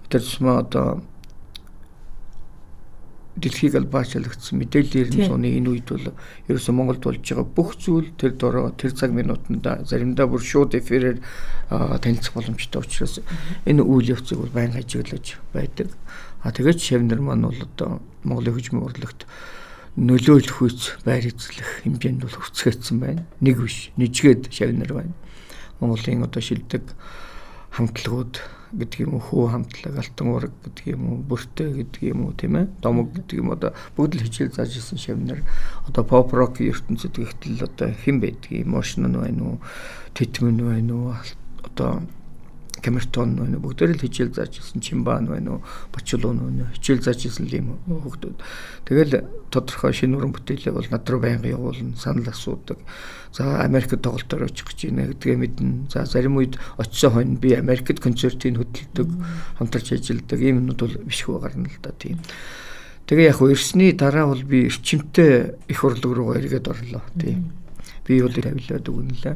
өдөрсмөө 0.06 0.56
одоо 0.60 1.02
дэлхийг 3.34 3.74
албаачлагцсан 3.76 4.62
мэдээлэл 4.62 5.10
ирнэ 5.10 5.26
сууны 5.26 5.50
энэ 5.58 5.70
үед 5.74 5.90
бол 5.90 6.14
ерөөсөн 6.46 6.76
Монголд 6.78 7.02
болж 7.02 7.26
байгаа 7.26 7.48
бүх 7.50 7.74
зүйл 7.82 8.14
тэр 8.14 8.38
дороо 8.38 8.70
тэр 8.78 8.94
цаг 8.94 9.10
минутанда 9.10 9.82
заримдаа 9.90 10.30
бүр 10.30 10.46
шууд 10.46 10.78
эфирээр 10.78 11.18
танилцах 11.74 12.38
боломжтой 12.38 12.86
учраас 12.86 13.18
энэ 13.66 13.82
үйл 13.82 14.14
явцыг 14.14 14.38
бол 14.38 14.54
байнга 14.54 14.86
ажиглаж 14.86 15.42
байдаг. 15.50 15.90
А 16.46 16.54
тэгээд 16.54 16.78
шавнар 16.78 17.22
маань 17.26 17.50
бол 17.50 17.58
одоо 17.58 18.06
Монголын 18.22 18.54
хөгжмийн 18.54 18.86
урлагт 18.86 19.26
нөлөөлөх 19.94 20.58
үйц 20.66 20.98
байр 21.06 21.30
эзлэх 21.30 21.86
хэмжээнд 21.86 22.26
бол 22.26 22.34
хүрцгээсэн 22.34 22.98
байна. 22.98 23.26
Нэг 23.46 23.62
биш, 23.62 23.94
нэжгээд 23.94 24.50
шавнар 24.50 24.90
байна. 24.90 25.14
Монголын 25.78 26.26
одоо 26.26 26.42
шилдэг 26.42 26.82
хамтлагууд 27.78 28.42
гэдэг 28.74 29.00
юм 29.06 29.18
уу, 29.18 29.22
хүү 29.22 29.46
хамтлаг, 29.54 29.94
алтан 30.02 30.28
ураг 30.34 30.54
гэдэг 30.66 30.86
юм 30.98 31.02
уу, 31.14 31.18
бүртэ 31.22 31.70
гэдэг 31.78 32.02
юм 32.10 32.26
уу, 32.26 32.34
тийм 32.34 32.58
ээ. 32.58 32.66
Домог 32.82 33.14
гэдэг 33.14 33.38
юм 33.38 33.54
одоо 33.54 33.78
бүгд 33.94 34.18
л 34.18 34.26
хичээл 34.26 34.58
зааж 34.58 34.74
исэн 34.74 34.98
шавнар. 34.98 35.46
Одоо 35.86 36.02
pop 36.02 36.34
rock 36.34 36.58
ертөнцид 36.58 37.22
ихтэл 37.22 37.62
одоо 37.62 37.94
хэн 37.94 38.18
байдгийг, 38.18 38.66
emotion 38.66 39.06
нь 39.06 39.14
байна 39.14 39.42
уу, 39.46 39.58
титмэн 40.18 40.58
байна 40.58 40.94
уу, 40.94 41.14
одоо 41.62 42.02
камертон 42.84 43.40
нөө 43.40 43.64
бүгдээр 43.64 43.96
л 43.96 44.04
хичээл 44.04 44.36
зааж 44.36 44.60
ирсэн 44.60 44.84
чимбан 44.84 45.32
байна 45.32 45.58
уу 45.58 45.62
бочлоо 45.96 46.36
нөө 46.36 46.76
хичээл 46.76 47.00
зааж 47.00 47.32
ирсэн 47.32 47.48
юм 47.48 47.80
хүүхдүүд. 47.88 48.38
Тэгэл 48.84 49.24
тодорхой 49.48 49.96
шинэ 49.96 50.20
уран 50.20 50.36
бүтээлээ 50.36 50.76
бол 50.76 50.90
над 50.92 51.08
руу 51.08 51.22
байнга 51.24 51.48
явуулна 51.48 51.96
санал 51.96 52.28
асуудаг. 52.28 52.78
За 53.32 53.64
Америкт 53.64 53.96
тоглолтоор 53.96 54.52
очих 54.52 54.68
гэж 54.68 54.92
байна. 54.92 55.08
Гэдгээ 55.16 55.38
мэднэ. 55.40 55.88
За 55.88 56.04
зарим 56.06 56.38
үед 56.38 56.60
очисон 56.78 57.16
хойно 57.16 57.40
би 57.40 57.56
Америкт 57.56 58.04
концертыг 58.04 58.60
хөдөлдөг 58.60 59.10
хамтарч 59.58 59.96
ажилладаг. 59.96 60.40
Ийм 60.44 60.68
юмнууд 60.68 60.80
бол 60.84 60.96
биш 61.08 61.24
хөө 61.24 61.40
гарна 61.40 61.72
л 61.72 61.80
да 61.82 61.96
тийм. 61.96 62.20
Тэгээ 63.08 63.32
яг 63.32 63.42
ирсний 63.42 63.92
дараа 63.96 64.28
бол 64.28 64.44
би 64.44 64.68
эрчимтэй 64.68 65.56
их 65.72 65.84
урлаг 65.84 66.12
руу 66.12 66.36
эргээд 66.36 66.68
орлоо 66.68 67.02
тийм. 67.16 67.56
Би 68.06 68.22
бол 68.22 68.36
тавилаад 68.36 68.86
өгнөлээ 68.86 69.36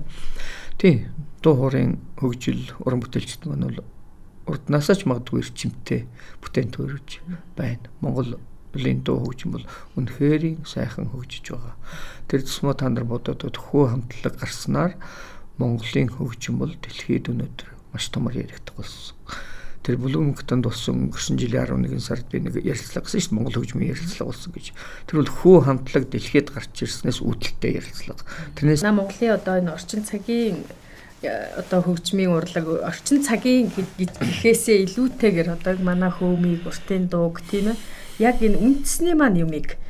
тий 0.78 1.08
дуу 1.42 1.54
хоорын 1.56 1.98
хөгжил 2.18 2.74
уран 2.82 3.02
бүтээлчд 3.04 3.46
маань 3.46 3.68
бол 3.70 3.86
урднаасаа 4.48 4.96
ч 4.96 5.06
магадгүй 5.06 5.44
эрчимтэй 5.44 6.08
бүтээн 6.42 6.72
төрөж 6.72 7.22
байна. 7.54 7.92
Монголын 8.02 9.04
дуу 9.04 9.22
хөгжим 9.22 9.54
бол 9.54 9.66
үнэхээр 10.00 10.64
сайхан 10.64 11.12
хөгжиж 11.12 11.52
байгаа. 11.52 11.76
Тэр 12.32 12.42
тусмаа 12.48 12.74
та 12.74 12.90
нар 12.90 13.04
бодоод 13.04 13.44
хөө 13.44 13.92
хамтлаг 13.92 14.40
гарснаар 14.40 14.96
Монголын 15.58 16.10
хөгжим 16.14 16.62
бол 16.62 16.74
дэлхийд 16.74 17.34
өнөөдөр 17.34 17.70
маш 17.94 18.10
томор 18.14 18.38
яригдах 18.38 18.78
болсон. 18.78 19.18
Тэр 19.82 19.98
Блумингтонд 19.98 20.68
болсон 20.68 21.08
өнгөрсөн 21.08 21.40
жилийн 21.40 21.66
11 21.66 21.98
сард 22.04 22.28
би 22.30 22.44
нэг 22.44 22.60
ярилцлага 22.62 23.08
гэсэн 23.08 23.24
шүү 23.24 23.32
дээ 23.32 23.38
Монгол 23.40 23.58
хөгжмийн 23.58 23.94
ярилцлага 23.96 24.30
болсон 24.30 24.52
гэж. 24.54 24.66
Тэр 25.10 25.16
бол 25.18 25.32
хөө 25.32 25.58
хамтлаг 25.66 26.04
дэлхийд 26.12 26.52
гарч 26.54 26.76
ирснээс 26.84 27.24
үүдэлтэй 27.24 27.80
ярилцлага. 27.80 28.22
Тэрнээс 28.60 28.84
Монголын 28.84 29.34
одоо 29.34 29.56
энэ 29.58 29.74
орчин 29.74 30.04
цагийн 30.04 30.62
одоо 31.24 31.82
хөгжмийн 31.82 32.30
урлаг 32.30 32.66
орчин 32.86 33.26
цагийн 33.26 33.74
гэхээсээ 33.74 34.86
илүүтэйгээр 34.86 35.50
одоо 35.58 35.74
манай 35.82 36.14
хөөмийг 36.14 36.70
уртын 36.70 37.10
дууг 37.10 37.42
тийм 37.50 37.74
ээ 37.74 37.78
яг 38.22 38.38
энэ 38.42 38.62
үндэсний 38.62 39.18
маань 39.18 39.42
юмыг 39.42 39.82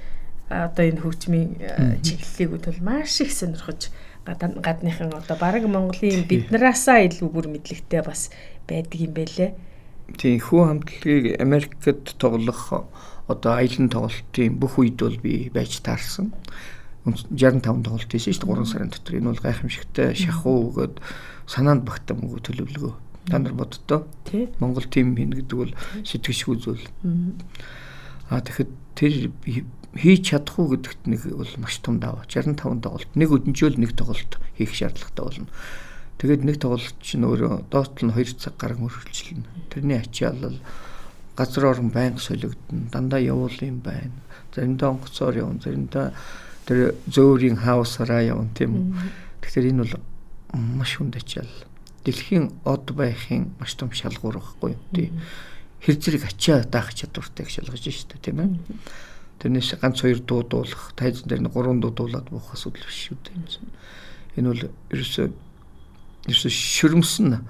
одоо 0.48 0.84
энэ 0.88 1.04
хөгжмийн 1.04 1.60
чиглэлийг 2.00 2.50
бол 2.56 2.80
маш 2.80 3.20
их 3.20 3.36
сонирхож 3.36 3.92
гадныхан 4.28 5.12
одоо 5.12 5.36
бараг 5.40 5.68
Монголын 5.68 6.24
биднараасаа 6.28 7.04
илүү 7.08 7.28
бүр 7.32 7.48
мэдлэгтэй 7.52 8.04
бас 8.04 8.32
байдаг 8.68 9.00
юм 9.00 9.12
байлээ. 9.16 9.52
Тийм 10.16 10.40
хүү 10.40 10.62
хамтлагийг 10.64 11.26
Америкт 11.44 11.84
тоглох 12.20 12.88
одоо 13.28 13.52
аялын 13.60 13.92
тоглолтын 13.92 14.56
бүх 14.56 14.80
үед 14.80 15.00
бол 15.00 15.20
би 15.20 15.52
байж 15.52 15.80
таарсан. 15.84 16.32
65 17.14 17.62
тоглолт 17.64 18.12
хийсэн 18.12 18.34
шүү 18.34 18.44
дээ 18.44 18.64
3 18.64 18.72
сарын 18.72 18.92
дотор. 18.92 19.16
Энэ 19.16 19.30
бол 19.32 19.46
гайхамшигтай 19.46 20.16
шахуу 20.18 20.58
өгөөд 20.74 20.96
санаанд 21.48 21.84
багтаан 21.88 22.26
өгөө 22.28 22.42
төлөвлөгөө. 22.44 22.94
Та 23.32 23.40
нар 23.40 23.54
боддоо. 23.54 24.08
Монгол 24.60 24.88
тим 24.92 25.16
хин 25.16 25.32
гэдэг 25.36 25.58
бол 25.58 25.74
сэтгэшгүй 26.04 26.56
зүйл. 26.60 26.86
Аа 28.32 28.44
тэгэхэд 28.44 28.72
тэр 28.96 29.14
хийж 29.96 30.22
чадах 30.32 30.60
уу 30.60 30.76
гэдэгт 30.76 31.08
нэг 31.08 31.22
бол 31.32 31.54
маш 31.60 31.80
том 31.80 32.00
даваа. 32.00 32.28
65 32.28 32.84
тоглолт. 32.84 33.12
Нэг 33.16 33.30
өдөнчөөл 33.32 33.80
нэг 33.80 33.96
тоглолт 33.96 34.40
хийх 34.60 34.76
шаардлагатай 34.76 35.24
болно. 35.24 35.48
Тэгээд 36.18 36.44
нэг 36.44 36.58
тоглолт 36.60 36.98
чинь 37.02 37.24
өөрөө 37.24 37.72
доот 37.72 38.00
нь 38.04 38.12
2 38.12 38.42
цаг 38.42 38.58
гараг 38.58 38.80
мөрөлчлөн. 38.82 39.46
Тэрний 39.72 40.02
ачаал 40.02 40.40
бол 40.42 40.60
газар 41.38 41.66
орон 41.66 41.90
байнга 41.90 42.20
солигдно. 42.20 42.90
Дандаа 42.92 43.22
явуул 43.22 43.54
юм 43.62 43.80
байна. 43.86 44.12
Заримдаа 44.56 44.98
онгоцоор 44.98 45.38
явна, 45.38 45.62
заримдаа 45.62 46.14
тэр 46.68 47.00
зөөрийн 47.08 47.58
хаусараа 47.64 48.22
явна 48.22 48.52
тийм 48.52 48.76
үү. 48.76 48.86
Тэгэхээр 49.42 49.72
энэ 49.72 49.84
бол 49.88 49.96
маш 50.54 51.00
хүнд 51.00 51.16
ачаал. 51.16 51.56
Дэлхийн 52.04 52.52
од 52.68 52.92
байхын 52.92 53.56
маш 53.60 53.80
том 53.80 53.90
шалгуур 53.96 54.44
байхгүй 54.44 54.76
юу 54.76 54.84
тий. 54.92 55.10
Хэр 55.82 55.96
зэрэг 55.96 56.24
ачаа 56.28 56.68
даах 56.68 56.92
чадвартай 56.92 57.48
шалгаж 57.48 57.88
штэ 57.88 58.20
тийм 58.20 58.44
ээ. 58.44 58.52
Тэрнээс 59.40 59.80
ганц 59.80 60.02
хоёр 60.04 60.20
дуу 60.20 60.44
дуулах, 60.44 60.92
тайзан 61.00 61.32
дээр 61.32 61.48
нь 61.48 61.54
гурван 61.54 61.80
дуу 61.80 61.96
дуулаад 61.96 62.28
буух 62.28 62.52
асуудал 62.52 62.84
биш 62.84 63.14
шүү 63.14 63.18
дээ. 63.22 64.42
Энэ 64.42 64.50
бол 64.50 64.64
ерөөсөө 64.92 65.28
ерөөсөө 66.28 66.52
шөрмсөн 66.52 67.46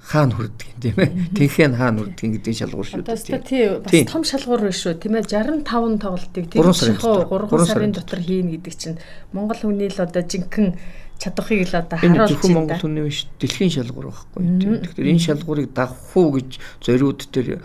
хаана 0.00 0.34
хүрдэг 0.34 0.66
юм 0.66 0.80
тийм 0.80 0.96
ээ. 0.96 1.10
Тэнхэн 1.36 1.74
хаана 1.76 1.98
хүрдэг 2.02 2.30
гэдэг 2.40 2.54
шалгуур 2.56 2.86
шүү 2.88 3.04
дээ. 3.04 3.44
Тий 3.44 3.64
бас 3.78 3.92
том 4.10 4.24
шалгуур 4.24 4.60
биш 4.66 4.80
шүү 4.82 4.96
тийм 4.98 5.14
ээ. 5.20 5.28
65 5.28 6.00
тоглолтыг 6.00 6.44
тэр 6.50 6.64
3 6.64 7.68
сарын 7.68 7.92
дотор 7.94 8.20
хийнэ 8.20 8.58
гэдэг 8.58 8.74
чинь 8.74 8.98
Монгол 9.30 9.60
хүний 9.60 9.92
л 9.92 10.00
одоо 10.00 10.22
жинхэнэ 10.24 10.74
чадахыг 11.20 11.68
л 11.68 11.76
одоо 11.76 11.98
харуулж 12.00 12.32
байна. 12.32 12.48
Энэ 12.48 12.56
Монгол 12.56 12.80
хүний 12.80 13.04
биш 13.04 13.28
дэлхийн 13.38 13.70
шалгуур 13.70 14.08
байхгүй 14.08 14.40
тийм. 14.40 14.72
Тэгэхээр 14.80 15.10
энэ 15.12 15.26
шалгуурыг 15.28 15.68
дагах 15.76 16.16
уу 16.16 16.28
гэж 16.40 16.50
зориуд 16.80 17.20
тэр 17.28 17.60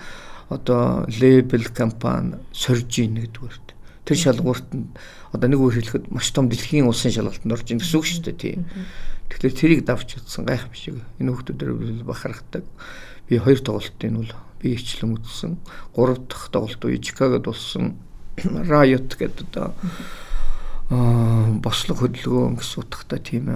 одоо 0.52 1.08
лейбл 1.08 1.68
компани 1.72 2.36
сорж 2.52 2.92
ийн 3.00 3.16
нэгдүгээр. 3.16 3.58
Тэр 4.06 4.18
шалгуурт 4.20 4.70
нь 4.76 4.92
одоо 5.32 5.48
нэг 5.50 5.60
үгээр 5.60 5.78
хэлэхэд 5.82 6.06
маш 6.12 6.30
том 6.36 6.52
дэлхийн 6.52 6.86
улсын 6.86 7.16
шалгалтанд 7.16 7.56
орж 7.56 7.68
ийн 7.72 7.80
гэсэн 7.80 7.98
үг 7.98 8.06
шүү 8.06 8.24
дээ 8.28 8.38
тийм. 8.38 8.62
Тэгэхээр 9.30 9.56
тэрийг 9.58 9.82
давч 9.86 10.18
утсан 10.22 10.46
гайхамшиг. 10.46 11.02
Энэ 11.20 11.32
хүмүүсээр 11.34 12.06
бахархдаг. 12.06 12.64
Би 13.30 13.38
хоёр 13.42 13.60
тоглолтын 13.60 14.22
бол 14.22 14.34
би 14.62 14.76
ичлэн 14.76 15.18
үзсэн. 15.18 15.58
Гурав 15.94 16.26
дахь 16.30 16.50
тоглолт 16.54 16.86
үе 16.86 17.02
Чикагод 17.02 17.46
болсон 17.46 17.98
Riot 18.42 19.18
гэдэг 19.18 19.50
одоо 19.50 19.74
аа 20.90 21.50
бослог 21.58 22.06
хөдөлгөөн 22.06 22.62
гэсэн 22.62 22.82
утгатай 22.86 23.20
тийм 23.20 23.50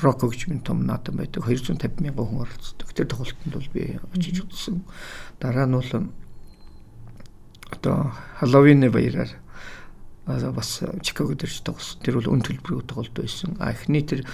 рок 0.00 0.20
хөгжмийн 0.20 0.64
том 0.64 0.84
наадам 0.84 1.20
байдаг 1.20 1.44
250 1.44 2.00
мянган 2.00 2.26
хүн 2.26 2.44
оролцдог. 2.44 2.88
Тэр 2.92 3.06
тоглолтод 3.08 3.52
бол 3.52 3.68
би 3.72 4.00
очиж 4.16 4.44
үзсэн. 4.44 4.84
Дараа 5.40 5.66
нь 5.68 5.76
бол 5.76 5.92
одоо 7.72 8.12
Halloween-ы 8.40 8.90
баяраар 8.90 9.32
бас 10.26 10.82
Чикаго 11.02 11.34
дээр 11.34 11.50
ч 11.50 11.62
тоглосон. 11.62 12.00
Тэр 12.02 12.18
бол 12.20 12.34
өн 12.34 12.42
төлбөрийн 12.42 12.86
тоглолт 12.86 13.14
байсан. 13.14 13.56
А 13.60 13.72
эхний 13.72 14.02
тэр 14.02 14.26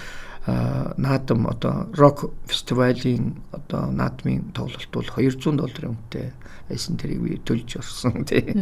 наадам 0.45 1.47
одоо 1.47 1.87
рок 1.95 2.31
фестивалийн 2.47 3.39
одоо 3.51 3.91
наадмын 3.91 4.51
тоглолт 4.51 4.91
бол 4.91 5.07
200 5.07 5.55
долларын 5.55 5.95
үнэтэй 5.95 6.33
байсан 6.67 6.99
тэрийг 6.99 7.21
би 7.23 7.39
төлж 7.39 7.79
орсон 7.79 8.25
тий. 8.27 8.55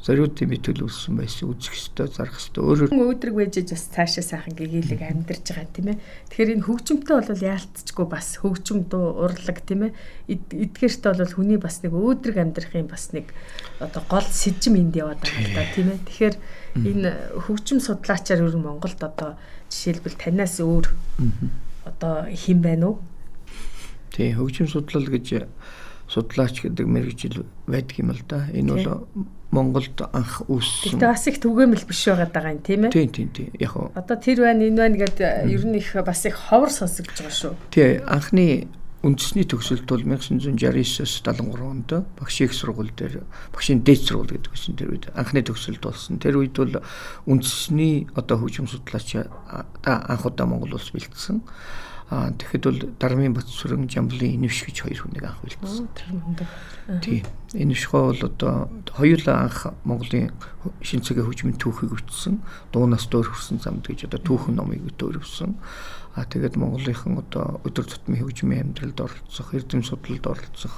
Зориуд 0.00 0.38
юм 0.40 0.54
төлөвлөсөн 0.56 1.18
байсан 1.18 1.50
үзэх 1.52 1.76
ёстой 1.76 2.08
зарах 2.08 2.40
ёстой 2.40 2.64
өөрөөр 2.64 2.94
өөдрөг 2.94 3.36
вэжж 3.36 3.68
бас 3.68 3.84
цаашаа 3.92 4.24
сайхан 4.24 4.56
гэгээлэг 4.56 5.02
амьдарч 5.04 5.44
байгаа 5.52 5.68
тийм 5.76 5.88
ээ. 5.92 6.00
Тэгэхээр 6.32 6.54
энэ 6.56 6.64
хөгжимтэй 6.64 7.16
бол 7.20 7.44
яалтчгүй 7.44 8.06
бас 8.08 8.28
хөгжим 8.40 8.88
дуу 8.88 9.28
урлаг 9.28 9.60
тийм 9.60 9.92
ээ. 9.92 9.96
Эдгээрт 10.32 11.04
бол 11.04 11.36
хүний 11.36 11.60
бас 11.60 11.84
нэг 11.84 11.92
өөдрөг 11.92 12.36
амьдрахын 12.40 12.88
бас 12.88 13.12
нэг 13.12 13.28
одоо 13.76 14.00
гол 14.08 14.24
сэжим 14.24 14.80
энд 14.80 14.96
яваад 14.96 15.20
байгаа 15.20 15.44
л 15.44 15.52
да 15.52 15.68
тийм 15.76 15.88
ээ. 15.92 16.00
Тэгэхээр 16.08 16.36
энэ 16.80 17.10
хөгжим 17.44 17.84
судлаачаар 17.84 18.40
ер 18.40 18.56
нь 18.56 18.64
Монголд 18.64 19.04
одоо 19.04 19.36
жишээлбэл 19.70 20.18
танаас 20.18 20.58
өөр 20.60 20.86
одоо 21.86 22.26
хэн 22.28 22.60
байна 22.60 22.92
уу? 22.92 22.96
Тий, 24.10 24.34
хөгжим 24.34 24.66
судлал 24.68 25.06
гэж 25.06 25.46
судлаач 26.10 26.60
гэдэг 26.60 26.86
мэрэгжил 26.86 27.46
байдаг 27.70 27.96
юм 28.02 28.10
л 28.10 28.22
да. 28.26 28.50
Энэ 28.50 28.82
бол 28.82 29.06
Монголд 29.50 29.98
анх 30.10 30.42
үүссэн. 30.46 30.98
Гэтэ 30.98 31.06
бас 31.10 31.26
их 31.26 31.38
түгээмэл 31.42 31.86
биш 31.86 32.02
байгаад 32.06 32.34
байгаа 32.34 32.54
юм 32.54 32.62
тийм 32.62 32.86
ээ. 32.86 32.94
Тийм 32.94 33.10
тийм 33.10 33.28
тийм. 33.30 33.50
Яг 33.58 33.74
уу. 33.78 33.90
Одоо 33.94 34.16
тэр 34.18 34.42
байна 34.46 34.66
энэ 34.66 34.78
байна 34.78 34.96
гэдэг 34.98 35.50
ер 35.50 35.64
нь 35.66 35.78
их 35.78 35.90
бас 36.02 36.22
их 36.26 36.34
ховор 36.34 36.70
сонсогдож 36.70 37.18
байгаа 37.18 37.34
шүү. 37.34 37.54
Тий, 37.70 37.98
анхны 38.06 38.66
үндэсний 39.00 39.48
төгсөлт 39.48 39.88
бол 39.88 40.04
1969-с 40.04 41.24
73 41.24 41.64
онд 41.64 41.90
багшийн 42.20 42.50
их 42.50 42.54
сургууль 42.54 42.92
дээр 42.92 43.24
багшийн 43.48 43.80
дээд 43.80 44.04
сургууль 44.04 44.36
гэдэг 44.36 44.52
байсан 44.52 44.76
тэр 44.76 44.92
үед 44.92 45.08
анхны 45.16 45.40
төгсөлт 45.40 45.80
болсон. 45.80 46.20
Тэр 46.20 46.36
үед 46.36 46.52
бол 46.52 46.84
үндэсний 47.24 48.12
одоо 48.12 48.36
хөгжим 48.44 48.68
судлаач 48.68 49.16
анх 49.16 50.24
удаа 50.28 50.46
Монгол 50.46 50.76
улс 50.76 50.92
бэлдсэн. 50.92 51.40
Аа 52.10 52.34
тэгэхэд 52.36 52.64
бол 52.66 52.80
Дармын 52.98 53.32
Батсүрэн 53.38 53.86
Жамблын 53.86 54.42
Инвш 54.42 54.66
гэж 54.66 54.82
хоёр 54.82 55.00
хүнийг 55.00 55.24
анх 55.30 55.40
бэлдсэн. 55.46 55.86
Тийм. 57.00 57.24
Инвшгоо 57.54 58.10
бол 58.10 58.22
одоо 58.26 58.68
хоёулаа 58.98 59.46
анх 59.46 59.70
Монголын 59.86 60.34
шинцэгийн 60.82 61.24
хөгжмийн 61.24 61.56
түүхийг 61.56 61.94
өвчсөн. 61.94 62.42
Дуунаас 62.74 63.06
дөр 63.06 63.30
хүрсэн 63.30 63.62
замд 63.62 63.86
гэж 63.86 64.10
одоо 64.10 64.20
түүхэн 64.26 64.58
номыг 64.58 64.82
өвсөн. 65.00 65.54
А 66.14 66.26
тэгээд 66.26 66.58
Монголынхан 66.58 67.22
одоо 67.22 67.60
өдөр 67.62 67.86
тутмын 67.86 68.18
хөгжмийн 68.18 68.74
амьдралд 68.74 68.98
оролцох, 68.98 69.54
эрдэм 69.54 69.82
судлалд 69.86 70.26
оролцох 70.26 70.74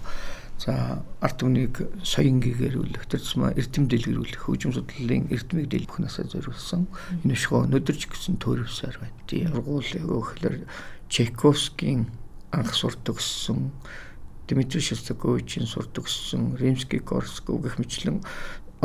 За 0.63 1.03
арт 1.19 1.43
түмнийг 1.43 1.81
соён 2.07 2.39
гэгэрүүлэх, 2.39 3.11
тэр 3.11 3.19
тусмаа 3.19 3.51
эрдэм 3.59 3.91
дэлгэрүүлэх, 3.91 4.47
хөгжим 4.47 4.71
судлалын 4.71 5.27
эрдмийг 5.35 5.67
дэлгэх 5.67 5.91
бүхнээсээ 5.91 6.31
зориулсан 6.31 6.87
энэ 7.27 7.35
шгөө 7.35 7.67
өдөрж 7.83 8.07
гисэн 8.07 8.39
төрөвсөр 8.39 8.95
байна. 9.03 9.19
Тий 9.27 9.43
ургуулыг 9.51 10.07
өгөхлөр 10.07 10.63
Чайковскийн 11.11 12.07
анх 12.55 12.79
сурдаг 12.79 13.19
гэсэн 13.19 13.75
Дмитрий 14.47 14.85
Шостаковичийн 14.87 15.67
сурдаг 15.67 16.07
гэсэн 16.07 16.55
Римский 16.55 17.03
Корск 17.03 17.51
гэх 17.51 17.83
мэтлэн 17.83 18.23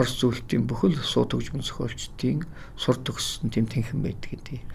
Орос 0.02 0.18
зүйлтийн 0.18 0.66
бүхэл 0.66 0.98
сууд 0.98 1.38
хөгжмөн 1.38 1.62
зохиолчдын 1.62 2.42
сурдаг 2.74 3.22
гэсэн 3.22 3.54
тийм 3.54 3.70
тэнхэн 3.70 4.02
байдаг 4.02 4.34
тий. 4.50 4.66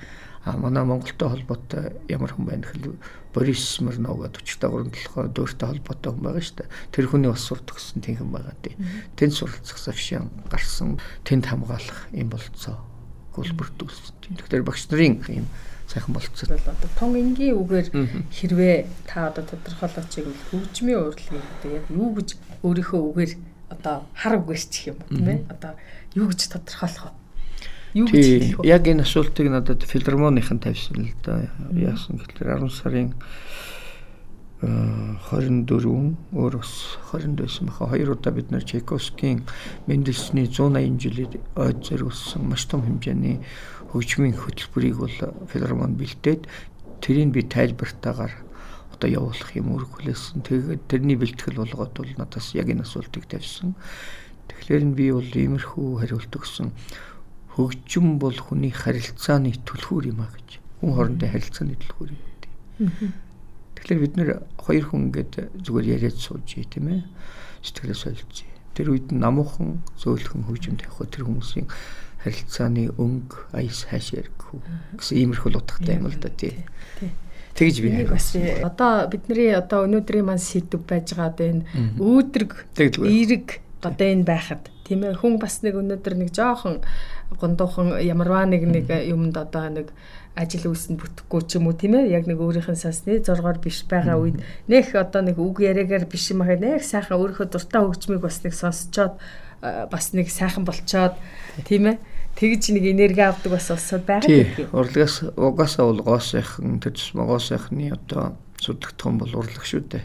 А 0.44 0.57
манай 0.59 0.85
Монголтой 0.85 1.28
холбоотой 1.28 1.94
ямар 2.09 2.35
хүн 2.35 2.46
байна 2.50 2.66
гэхэл 2.66 2.98
Борис 3.31 3.62
Смирнов 3.78 4.18
гэдэг 4.26 4.42
40 4.42 4.90
толгой 4.90 5.31
дөөртэй 5.31 5.68
холбоотой 5.70 6.11
хүн 6.12 6.24
байгаа 6.26 6.42
шүү 6.42 6.57
дээ. 6.59 6.72
Тэр 6.90 7.07
хүний 7.07 7.31
бас 7.31 7.46
сурд 7.46 7.66
өгсөн 7.70 8.02
тийм 8.02 8.16
хүн 8.18 8.35
байгаа 8.35 8.57
тий. 8.59 8.74
Тэнд 9.14 9.38
суралцах 9.38 9.78
завшаан 9.78 10.35
гарсан 10.50 10.98
тэнд 11.22 11.46
хамгаалах 11.46 12.11
юм 12.11 12.35
болцоо 12.35 12.76
хөлбөрдүүлсэн. 13.38 14.35
Тэгэхээр 14.42 14.66
багш 14.66 14.90
нарын 14.90 15.22
юм 15.31 15.46
сайхан 15.87 16.14
болцсон. 16.14 16.59
Одоо 16.59 16.90
тун 16.98 17.16
энгийн 17.16 17.57
үгээр 17.57 17.88
хэрвээ 18.35 18.76
та 19.07 19.28
одоо 19.31 19.44
тодорхойлооч 19.46 20.12
юм 20.20 20.35
хөгжмийн 20.50 21.00
урлагийг 21.00 21.38
одоо 21.38 21.70
яг 21.70 21.85
юу 21.87 22.11
гэж 22.16 22.28
өөрийнхөө 22.66 23.00
үгээр 23.14 23.33
одоо 23.72 23.96
хар 24.16 24.35
үгээр 24.40 24.62
чих 24.68 24.92
юм 24.92 24.98
тийм 25.09 25.28
ээ. 25.28 25.38
Одоо 25.48 25.72
юу 26.16 26.28
гэж 26.28 26.40
тодорхойлох 26.52 27.12
вэ? 27.12 27.22
Юу 27.92 28.09
гэж 28.09 28.24
хэлэх 28.24 28.59
вэ? 28.61 28.68
Яг 28.68 28.88
энэ 28.88 29.05
асуултыг 29.05 29.46
надад 29.52 29.85
филармоныхан 29.85 30.59
тавьсан 30.64 31.05
л 31.05 31.12
да. 31.20 31.52
Яасан 31.76 32.16
гэхээр 32.16 32.64
10 32.64 32.72
сарын 32.72 33.12
24 34.62 36.16
өөр 36.33 36.55
бас 36.57 36.72
20 37.12 37.37
байсан 37.37 37.66
баха. 37.68 37.92
Хоёр 37.92 38.14
удаа 38.16 38.33
бид 38.33 38.48
нар 38.50 38.64
Чайковскийн 38.64 39.42
Мендельсний 39.87 40.46
180 40.46 41.02
жилээр 41.02 41.33
ойд 41.59 41.83
зориулсан 41.83 42.48
маш 42.48 42.64
том 42.70 42.87
хэмжээний 42.87 43.42
хөгжмийн 43.90 44.38
хөтөлбөрийг 44.38 44.96
бол 44.96 45.18
филармон 45.50 45.98
бэлдээд 45.98 46.46
тэрийг 47.02 47.35
би 47.35 47.42
тайлбартаагаар 47.42 48.33
одоо 48.94 49.09
явуулах 49.11 49.50
юм 49.59 49.74
үргэлжлүүлсэн. 49.74 50.46
Тэгээд 50.46 50.87
тэрний 50.87 51.18
бэлтгэл 51.18 51.59
болгоод 51.59 51.92
бол 51.92 52.12
надаас 52.16 52.55
яг 52.55 52.70
энэ 52.70 52.87
асуултыг 52.87 53.26
тавьсан. 53.26 53.74
Тэгэхээр 54.46 54.85
би 54.94 55.11
бол 55.11 55.26
иймэрхүү 55.26 56.07
хариулт 56.07 56.31
өгсөн 56.31 56.70
хөгжим 57.57 58.19
бол 58.19 58.37
хүний 58.37 58.73
харилцааны 58.73 59.53
түлхүүр 59.69 60.12
юм 60.12 60.25
а 60.25 60.29
гэж. 60.33 60.61
Хүн 60.81 60.93
хоорондын 60.97 61.33
харилцааны 61.33 61.77
түлхүүр 61.77 62.11
юм. 62.17 62.23
Тэгэхээр 63.77 64.01
бид 64.01 64.15
нэр 64.17 64.31
хоёр 64.57 64.85
хүн 64.88 65.12
ингээд 65.12 65.33
зүгээр 65.61 65.87
яриад 66.01 66.17
сууж 66.17 66.47
тийм 66.47 66.88
ээ. 66.88 67.03
Сэтгэлээ 67.61 67.99
солилцъя. 67.99 68.49
Тэр 68.73 68.97
үед 68.97 69.12
намуухан 69.12 69.85
зөөлхөн 70.01 70.49
хөгжим 70.49 70.81
тавих 70.81 71.12
тэр 71.12 71.29
хүмүүсийн 71.29 71.69
харилцааны 72.23 72.95
өнгө 72.97 73.53
аяс 73.53 73.85
хаашаа 73.91 74.23
гэх 74.23 74.49
гэсэн 74.97 75.19
иймэрхүү 75.19 75.59
утгатай 75.59 75.99
юм 75.99 76.07
л 76.07 76.17
да 76.23 76.31
тий. 76.31 76.62
Тэгж 77.59 77.77
би 77.83 77.91
бас 78.07 78.33
одоо 78.62 79.11
бидний 79.11 79.53
одоо 79.53 79.85
өнөөдрийн 79.85 80.25
маань 80.25 80.41
сэдв 80.41 80.87
байж 80.87 81.12
байгаа 81.12 81.35
одоо 81.35 81.47
энэ 81.51 81.65
өөдрөг 81.99 82.53
эерэг 82.79 83.61
одоо 83.83 84.07
энэ 84.07 84.25
байхад 84.25 84.71
тийм 84.87 85.03
ээ 85.05 85.19
хүн 85.19 85.37
бас 85.43 85.61
нэг 85.67 85.77
өнөөдөр 85.77 86.15
нэг 86.17 86.31
жоохон 86.31 86.81
гундуухан 87.40 88.01
ямарваа 88.01 88.47
нэг 88.47 88.66
нэг 88.66 88.87
юмд 89.09 89.37
одоо 89.37 89.68
нэг 89.68 89.88
ажил 90.35 90.73
үүсэнд 90.73 90.97
бүтэхгүй 90.97 91.42
ч 91.45 91.61
юм 91.61 91.68
уу 91.68 91.77
тийм 91.77 91.97
ээ? 92.01 92.16
Яг 92.16 92.25
нэг 92.25 92.40
өөрийнх 92.40 92.73
нь 92.73 92.81
сансны 92.81 93.21
зоргоор 93.21 93.61
биш 93.61 93.85
байгаа 93.85 94.16
үед 94.16 94.40
нэх 94.68 94.97
одоо 94.97 95.21
нэг 95.21 95.37
үг 95.37 95.61
яриагаар 95.61 96.09
биш 96.09 96.33
юм 96.33 96.40
аа 96.40 96.57
нэх 96.57 96.81
сайхан 96.81 97.21
өөрийнхөө 97.21 97.53
дуртай 97.53 97.81
хөгжмийг 97.85 98.25
бас 98.25 98.40
нэг 98.40 98.55
сонсцоод 98.57 99.21
бас 99.62 100.07
нэг 100.16 100.33
сайхан 100.33 100.64
болцоод 100.64 101.21
тийм 101.68 101.92
ээ? 101.92 101.97
Тэгж 102.33 102.73
нэг 102.73 102.85
энерги 102.97 103.21
авдаг 103.21 103.53
бас 103.53 103.68
усууд 103.68 104.09
байгаа 104.09 104.25
гэдэг. 104.25 104.73
Урлагаас 104.73 105.21
угаасаа 105.37 105.85
бол 105.92 106.01
гоос 106.01 106.33
сайхан 106.33 106.81
тэр 106.81 106.97
тусмаа 106.97 107.29
гоос 107.29 107.53
сайхны 107.53 107.92
одоо 107.92 108.40
сүддэгдэх 108.57 109.05
юм 109.05 109.21
бол 109.21 109.37
урлаг 109.37 109.64
шүү 109.68 109.85
дээ. 109.85 110.05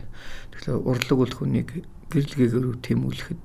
Тэгэхээр 0.52 0.84
урлаг 0.84 1.18
бол 1.24 1.34
хүнийг 1.40 1.88
гэрэлгээгээр 2.12 2.84
тэмүүлэхэд 2.84 3.44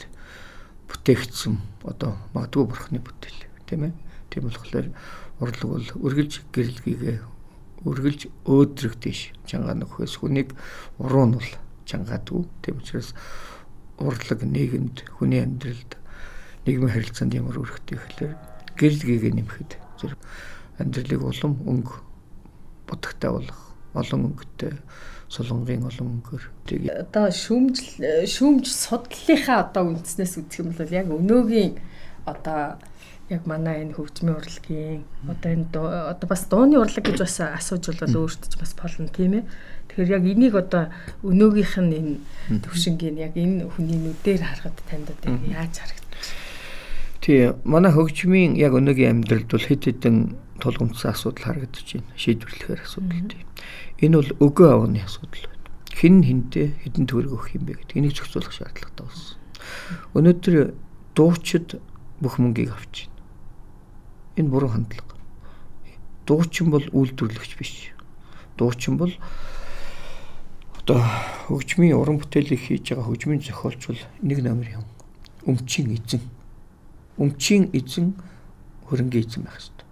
бүтээгдсэн 0.90 1.54
одоо 1.86 2.18
магадгүй 2.34 2.64
бурхны 2.66 2.98
бүтээл 2.98 3.51
тийм 3.72 3.88
ээ. 3.88 3.94
Тийм 4.28 4.42
болохоор 4.44 4.86
урлаг 5.40 5.68
бол 5.72 5.88
үргэлж 6.04 6.44
гэрэлгийгээ 6.52 7.16
үргэлж 7.88 8.20
өөдрөг 8.44 8.94
тийш 9.00 9.32
чангаа 9.48 9.72
нөхөөс 9.80 10.20
хүнийг 10.20 10.52
уруу 11.00 11.24
нь 11.32 11.36
бол 11.40 11.50
чангаадаг. 11.88 12.44
Тийм 12.60 12.84
учраас 12.84 13.16
урлаг 13.96 14.40
нийгэмд 14.44 15.08
хүний 15.16 15.40
амьдралд 15.40 15.96
нийгмийн 16.68 16.92
харилцаанд 16.92 17.32
ямар 17.32 17.56
үүрэгтэй 17.58 17.96
гэхэлэр 17.96 18.32
гэрэлгийгээ 18.76 19.32
нэмэхэд 19.40 19.72
зэрэг 19.98 20.20
амьдралыг 20.78 21.22
улам 21.22 21.52
өнгө 21.66 21.96
бодогтой 22.86 23.30
болох 23.30 23.60
олон 23.94 24.20
өнгөтэй 24.32 24.72
солонгын 25.32 25.88
олон 25.88 26.08
өнгөөр 26.20 26.44
тэгээ 26.68 27.02
одоо 27.08 27.26
шүүмжил 27.32 28.28
шүүмж 28.28 28.66
судлалынхаа 28.68 29.58
одоо 29.64 29.82
үндснээс 29.96 30.34
үзэх 30.40 30.60
юм 30.60 30.76
бол 30.76 30.92
яг 30.92 31.08
өнөөгийн 31.08 31.72
одоо 32.28 32.76
яг 33.32 33.42
манай 33.48 33.82
энэ 33.82 33.96
хөгжмийн 33.96 34.36
урлагийн 34.36 35.02
одоо 35.26 35.50
энэ 35.50 35.66
одоо 36.12 36.26
бас 36.28 36.44
дууны 36.52 36.76
урлаг 36.76 37.04
гэж 37.04 37.18
бас 37.24 37.40
асууж 37.40 37.96
бол 37.96 38.28
өөртөө 38.28 38.60
бас 38.60 38.72
болно 38.76 39.08
тийм 39.08 39.32
ээ. 39.40 39.44
Тэгэхээр 39.88 40.14
яг 40.16 40.24
энийг 40.28 40.54
одоо 40.54 40.92
өнөөгийнх 41.24 41.76
нь 41.80 41.96
энэ 41.96 42.14
төвшингийн 42.62 43.16
яг 43.16 43.34
энэ 43.34 43.66
хүний 43.72 43.96
нүдээр 43.96 44.42
харахад 44.44 44.76
танд 44.86 45.08
одоо 45.08 45.32
яаж 45.48 45.80
харагдаж 45.80 46.02
Тий, 47.22 47.54
манай 47.62 47.94
хөгжмийн 47.94 48.58
яг 48.58 48.74
өнөөгийн 48.74 49.22
амьдралд 49.22 49.46
бол 49.46 49.62
хэд 49.62 49.86
хэдэн 49.86 50.34
тулгымцсан 50.58 51.14
асуудал 51.14 51.54
харагдаж 51.54 51.86
байна. 51.94 52.18
Шийдвэрлэхээр 52.18 52.82
асуудал 52.82 53.30
тийм. 53.30 53.46
Энэ 54.02 54.18
бол 54.18 54.30
өгөө 54.42 54.68
авны 54.74 55.06
асуудал 55.06 55.46
байна. 55.46 55.70
Хэн 55.94 56.16
хинтээ 56.26 56.68
хэдэн 56.82 57.06
төгрөг 57.06 57.30
өгөх 57.30 57.54
юм 57.54 57.70
бэ 57.70 57.78
гэдэг 57.78 57.94
энийг 57.94 58.18
зохицуулах 58.18 58.50
шаардлагатай 58.50 59.06
болсон. 59.06 59.38
Өнөөдөр 60.18 60.54
дуучид 61.14 61.78
бүх 62.18 62.42
мөнгийг 62.42 62.74
авч. 62.74 63.06
Энэ 64.36 64.48
буруу 64.48 64.70
хандлага. 64.70 65.16
Дуучин 66.26 66.70
бол 66.70 66.86
үйлдвэрлэгч 66.92 67.52
биш. 67.58 67.92
Дуучин 68.56 68.96
бол 68.96 69.12
одоо 70.78 71.00
хөгжмийн 71.48 71.96
уран 71.96 72.18
бүтээлийг 72.18 72.60
хийж 72.60 72.92
байгаа 72.92 73.06
хөгжмийн 73.06 73.42
зохиолч 73.42 73.86
бол 73.86 74.02
нэг 74.22 74.38
номер 74.42 74.82
юм. 74.82 74.84
Өмчийн 75.46 75.94
эзэн. 75.94 76.22
Өмчийн 77.18 77.70
эзэн 77.72 78.14
хөрөнгө 78.88 79.18
эзэн 79.20 79.42
байх 79.44 79.58
хэрэгтэй. 79.58 79.86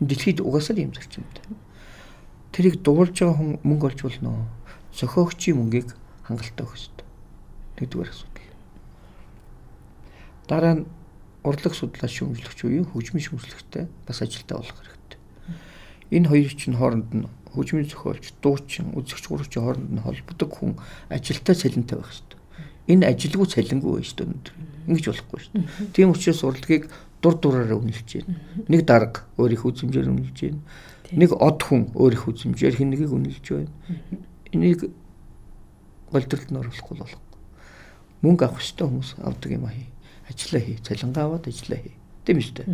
Энэ 0.00 0.08
дэлхийд 0.08 0.38
угаасаа 0.40 0.76
юм 0.76 0.92
зарчимтай 0.92 1.44
тэрийг 2.54 2.82
дуулж 2.86 3.18
байгаа 3.18 3.34
хүн 3.34 3.58
мөнгө 3.66 3.86
олж 3.90 4.00
болно. 4.06 4.46
Зохиогчийн 4.94 5.58
мөнгийг 5.58 5.90
хангалттай 6.22 6.62
өгөх 6.62 6.78
хэрэгтэй. 6.78 7.06
Нэгдүгээр 7.82 8.10
асуудал. 8.14 8.50
Дараа 10.46 10.74
нь 10.78 10.86
урлаг 11.44 11.74
судлаач 11.76 12.12
шүүмжлэгч 12.18 12.58
буюу 12.64 12.88
хөгжмийн 12.90 13.24
шүүмжлэгтэй 13.28 13.84
бас 14.08 14.18
ажилтаа 14.24 14.58
болох 14.58 14.80
хэрэгтэй. 14.80 15.20
Энэ 16.16 16.28
хоёр 16.28 16.52
чинь 16.56 16.78
хооронд 16.80 17.10
нь 17.14 17.28
хөгжмийн 17.52 17.86
зохиолч, 17.86 18.34
дуучин, 18.42 18.96
үзэгч 18.96 19.24
гурвчийн 19.28 19.64
хооронд 19.64 19.90
нь 19.92 20.02
холбодог 20.02 20.50
хүн 20.50 20.72
ажилтаа 21.12 21.54
цалинтай 21.54 22.00
байх 22.00 22.10
хэрэгтэй. 22.10 22.40
Энэ 22.88 23.06
ажилгүй 23.12 23.46
цалингүй 23.46 23.92
байна 24.00 24.08
шүү 24.08 24.18
дээ. 24.24 24.56
Ингэж 24.88 25.04
болохгүй 25.12 25.40
шүү 25.44 25.52
дээ. 25.52 25.92
Тийм 25.92 26.10
учраас 26.10 26.40
урлагийг 26.44 26.88
дур 27.22 27.34
дураараа 27.36 27.78
үнэлж 27.78 28.08
байна. 28.24 28.40
Нэг 28.68 28.80
дарга 28.84 29.24
өөрийнхөө 29.38 29.70
үзмжээр 29.72 30.08
үнэлж 30.12 30.38
байна 30.40 30.60
Нэг 31.14 31.30
од 31.36 31.62
хүн 31.62 31.92
өөрийнхөө 31.94 32.32
үзмжээр 32.32 32.74
хин 32.80 32.90
нэгийг 32.90 33.12
үнэлж 33.14 33.44
байна. 33.44 33.70
Энийг 34.50 34.90
голдролд 36.10 36.48
нь 36.50 36.58
оруулахгүй 36.58 36.96
болохгүй. 36.98 37.38
Мөнгө 38.24 38.44
авах 38.48 38.58
хэрэгтэй 38.58 38.86
хүмүүс 38.88 39.10
авдаг 39.20 39.50
юм 39.52 39.68
аа. 39.68 39.76
Ажиллаа 40.28 40.62
хий. 40.62 40.78
Цалингаа 40.82 41.24
аваад 41.24 41.48
ажиллаа 41.48 41.80
хий. 41.82 41.94
Тийм 42.24 42.40
шүү 42.40 42.54
дээ. 42.56 42.68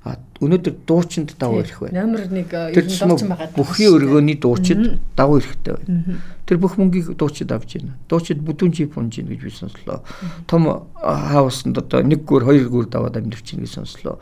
А 0.00 0.16
өнөөдөр 0.40 0.74
дуучинд 0.88 1.36
давуу 1.36 1.60
ирэх 1.60 1.84
байна. 1.84 2.08
Номер 2.08 2.24
1 2.24 2.72
ер 2.72 2.84
нь 2.88 2.96
дуучин 2.96 3.28
байгаа. 3.28 3.52
Бүхий 3.52 3.88
өргөөний 3.92 4.40
дуучид 4.40 4.96
давуу 5.12 5.44
ирэхтэй 5.44 5.76
байна. 5.76 6.16
Тэр 6.48 6.56
бүх 6.56 6.80
мөнгийг 6.80 7.12
дуучид 7.20 7.52
авч 7.52 7.76
байна. 7.76 8.00
Дуучид 8.08 8.40
бүдүүн 8.40 8.72
жип 8.72 8.96
унж 8.96 9.20
ийн 9.20 9.28
гэж 9.28 9.40
би 9.44 9.52
сонслоо. 9.52 10.00
Том 10.48 10.88
хаусанд 10.96 11.76
одоо 11.76 12.00
нэг 12.00 12.24
гүр 12.24 12.48
хоёр 12.48 12.72
гүр 12.72 12.88
даваад 12.88 13.20
амьдэрч 13.20 13.52
ийн 13.52 13.68
гэж 13.68 13.76
сонслоо. 13.76 14.16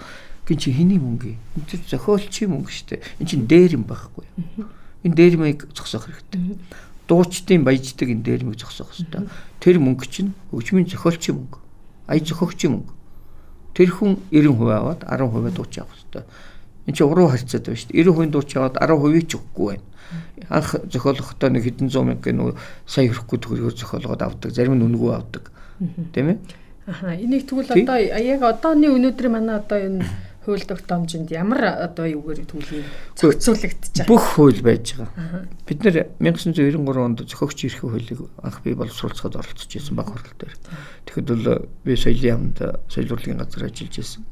Гин 0.51 0.59
чи 0.59 0.75
хэний 0.75 0.99
мөнгө? 0.99 1.39
Энэ 1.39 1.67
чинь 1.71 1.87
зохиолчийн 1.87 2.51
мөнгө 2.51 2.75
шүү 2.75 2.99
дээ. 2.99 3.01
Энэ 3.23 3.29
чинь 3.31 3.47
дээр 3.47 3.79
юм 3.79 3.85
байхгүй. 3.87 4.27
Энэ 5.07 5.15
дээрмийг 5.15 5.71
зогсоох 5.71 6.11
хэрэгтэй. 6.11 6.59
Дуучдын 7.07 7.63
баяждаг 7.63 8.09
энэ 8.11 8.27
дээрмийг 8.27 8.59
зогсоох 8.59 8.97
хэрэгтэй. 8.99 9.31
Тэр 9.63 9.79
мөнгө 9.79 10.11
чинь 10.11 10.35
хөгжмийн 10.51 10.91
зохиолчийн 10.91 11.39
мөнгө. 11.39 11.68
Ая 12.09 12.21
зохиогчийн 12.25 12.73
мөнгө. 12.73 12.93
Тэр 13.77 13.91
хүн 13.93 14.17
90% 14.33 14.73
аваад 14.73 15.05
10% 15.05 15.55
дууч 15.55 15.75
авах 15.79 15.95
хэрэгтэй. 15.95 16.25
Энд 16.89 16.97
чинь 16.97 17.07
уруу 17.07 17.29
харьцаад 17.29 17.69
байна 17.69 17.79
шүү 17.79 17.93
дээ. 17.93 18.05
90% 18.09 18.33
дууч 18.33 18.51
аваад 18.57 18.75
10% 18.81 19.29
ч 19.29 19.33
өгөхгүй 19.37 19.67
байна. 19.69 19.87
Анх 20.49 20.71
зохиолохдоо 20.89 21.49
нэг 21.53 21.63
хэдэн 21.69 21.93
зуун 21.93 22.09
мянга 22.17 22.33
нүү 22.33 22.57
сая 22.89 23.13
өрөхгүй 23.13 23.39
төгрөгөөр 23.39 23.77
зохиолгоод 23.77 24.23
авдаг. 24.25 24.51
Зарим 24.57 24.81
нь 24.81 24.85
үнэгүй 24.89 25.13
авдаг. 25.13 25.53
Тийм 26.17 26.33
ээ? 26.33 26.39
Аха. 26.89 27.13
Энийг 27.13 27.45
тэгвэл 27.45 27.69
одоо 27.69 28.01
яг 28.01 28.41
одооны 28.41 28.89
өнөөдрийн 28.89 29.33
манай 29.37 29.61
одоо 29.61 29.77
энэ 29.77 30.01
хууль 30.49 30.65
тогтоомжинд 30.65 31.29
ямар 31.29 31.77
одоо 31.77 32.09
юугаар 32.09 32.41
төвлөгийг 32.49 32.89
зохицуулагдчих. 33.21 34.09
Бүх 34.09 34.41
хууль 34.41 34.65
байж 34.65 34.97
байгаа. 34.97 35.45
Бид 35.69 35.85
нэр 35.85 36.09
1993 36.25 37.05
онд 37.05 37.21
зохиогч 37.29 37.69
эрхийн 37.69 37.93
хуулийг 37.93 38.21
анх 38.41 38.65
бий 38.65 38.73
боловсруулцахад 38.73 39.37
оролцож 39.37 39.69
байсан 39.69 39.93
баг 39.93 40.09
хурал 40.09 40.33
дээр. 40.41 40.57
Тэгэхэд 41.05 41.29
бол 41.29 41.69
би 41.85 41.93
соёлын 42.01 42.57
хамт 42.57 42.59
соёл 42.89 43.13
урлагийн 43.13 43.45
газар 43.45 43.69
ажиллаж 43.69 43.93
байсан. 43.93 44.25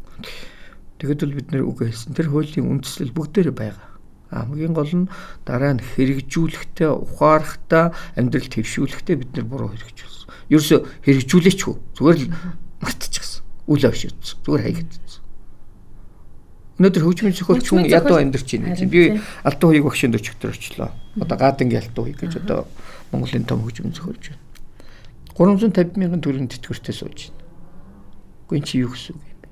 Тэгэхэд 0.97 1.21
бол 1.21 1.37
бид 1.37 1.49
нэр 1.53 1.69
үг 1.69 1.79
хэлсэн. 1.85 2.17
Тэр 2.17 2.33
хуулийн 2.33 2.65
үндслэл 2.65 3.13
бүгдээрээ 3.13 3.53
байгаа. 3.53 3.93
хамгийн 4.33 4.75
гол 4.75 4.91
нь 4.91 5.11
дараа 5.45 5.77
нь 5.77 5.85
хэрэгжүүлэхдээ 5.85 6.91
ухаарахтаа 6.91 7.95
амьдрал 8.19 8.49
твшүүлэхдээ 8.51 9.17
бид 9.21 9.31
нар 9.39 9.47
буруу 9.47 9.71
хэрэгжүүлсэн. 9.71 10.51
Ерөөсө 10.51 10.77
хэрэгжүүлээч 11.07 11.61
хөө 11.63 11.77
зүгээр 11.95 12.19
л 12.27 12.35
мартчихсан. 12.83 13.47
Үл 13.71 13.87
авшигдсан. 13.87 14.37
Зүгээр 14.43 14.65
хаягдсан. 14.67 15.06
Өнөөдөр 16.77 17.05
хөгжмийн 17.09 17.33
зохиолч 17.33 17.73
хүн 17.73 17.89
ядуу 17.89 18.21
амьдарч 18.21 18.53
байна. 18.61 18.77
Би 18.85 19.17
Алтан 19.49 19.73
хуйг 19.73 19.85
багшийн 19.89 20.13
40 20.13 20.37
төр 20.37 20.53
очлоо. 20.53 20.93
Одоо 21.17 21.37
Гаадангийн 21.41 21.81
Алтан 21.81 22.05
хуйг 22.05 22.21
гэж 22.21 22.45
одоо 22.45 22.69
Монголын 23.13 23.49
том 23.49 23.65
хөгжмийн 23.65 23.97
зохиолч 23.97 24.37
байна. 24.37 24.45
350 25.41 25.97
мянган 25.97 26.21
төгрөгийн 26.21 26.53
тэтгэвртэй 26.53 26.93
сууж 26.93 27.33
байна. 27.33 27.41
Гүн 28.53 28.65
чи 28.69 28.85
юу 28.85 28.93
гэсэн 28.93 29.17
үг 29.17 29.25
юм 29.25 29.41
бэ? 29.41 29.49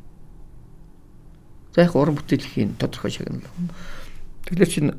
За 1.72 1.88
яг 1.88 1.96
уран 1.96 2.16
бүтээлийн 2.20 2.76
тодорхой 2.76 3.08
шагнал. 3.08 3.40
Тэгэхээр 4.44 4.68
чинь 4.68 4.92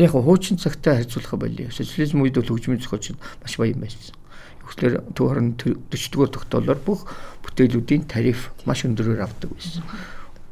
яг 0.00 0.16
хуучин 0.16 0.56
цагтаа 0.56 1.04
харьцуулах 1.04 1.36
болио. 1.36 1.68
Социализм 1.68 2.24
үед 2.24 2.40
бол 2.40 2.48
хөгжмийн 2.48 2.80
зохиолч 2.80 3.12
маш 3.44 3.60
баян 3.60 3.76
байсан. 3.76 4.16
Ихлээр 4.64 5.04
төв 5.12 5.28
хорон 5.28 5.52
40-р 5.60 6.32
тогтоолоор 6.32 6.80
бүх 6.80 7.12
бүтээлүүдийн 7.44 8.08
тариф 8.08 8.56
маш 8.64 8.88
өндөрөөр 8.88 9.20
авдаг 9.20 9.52
байсан. 9.52 9.84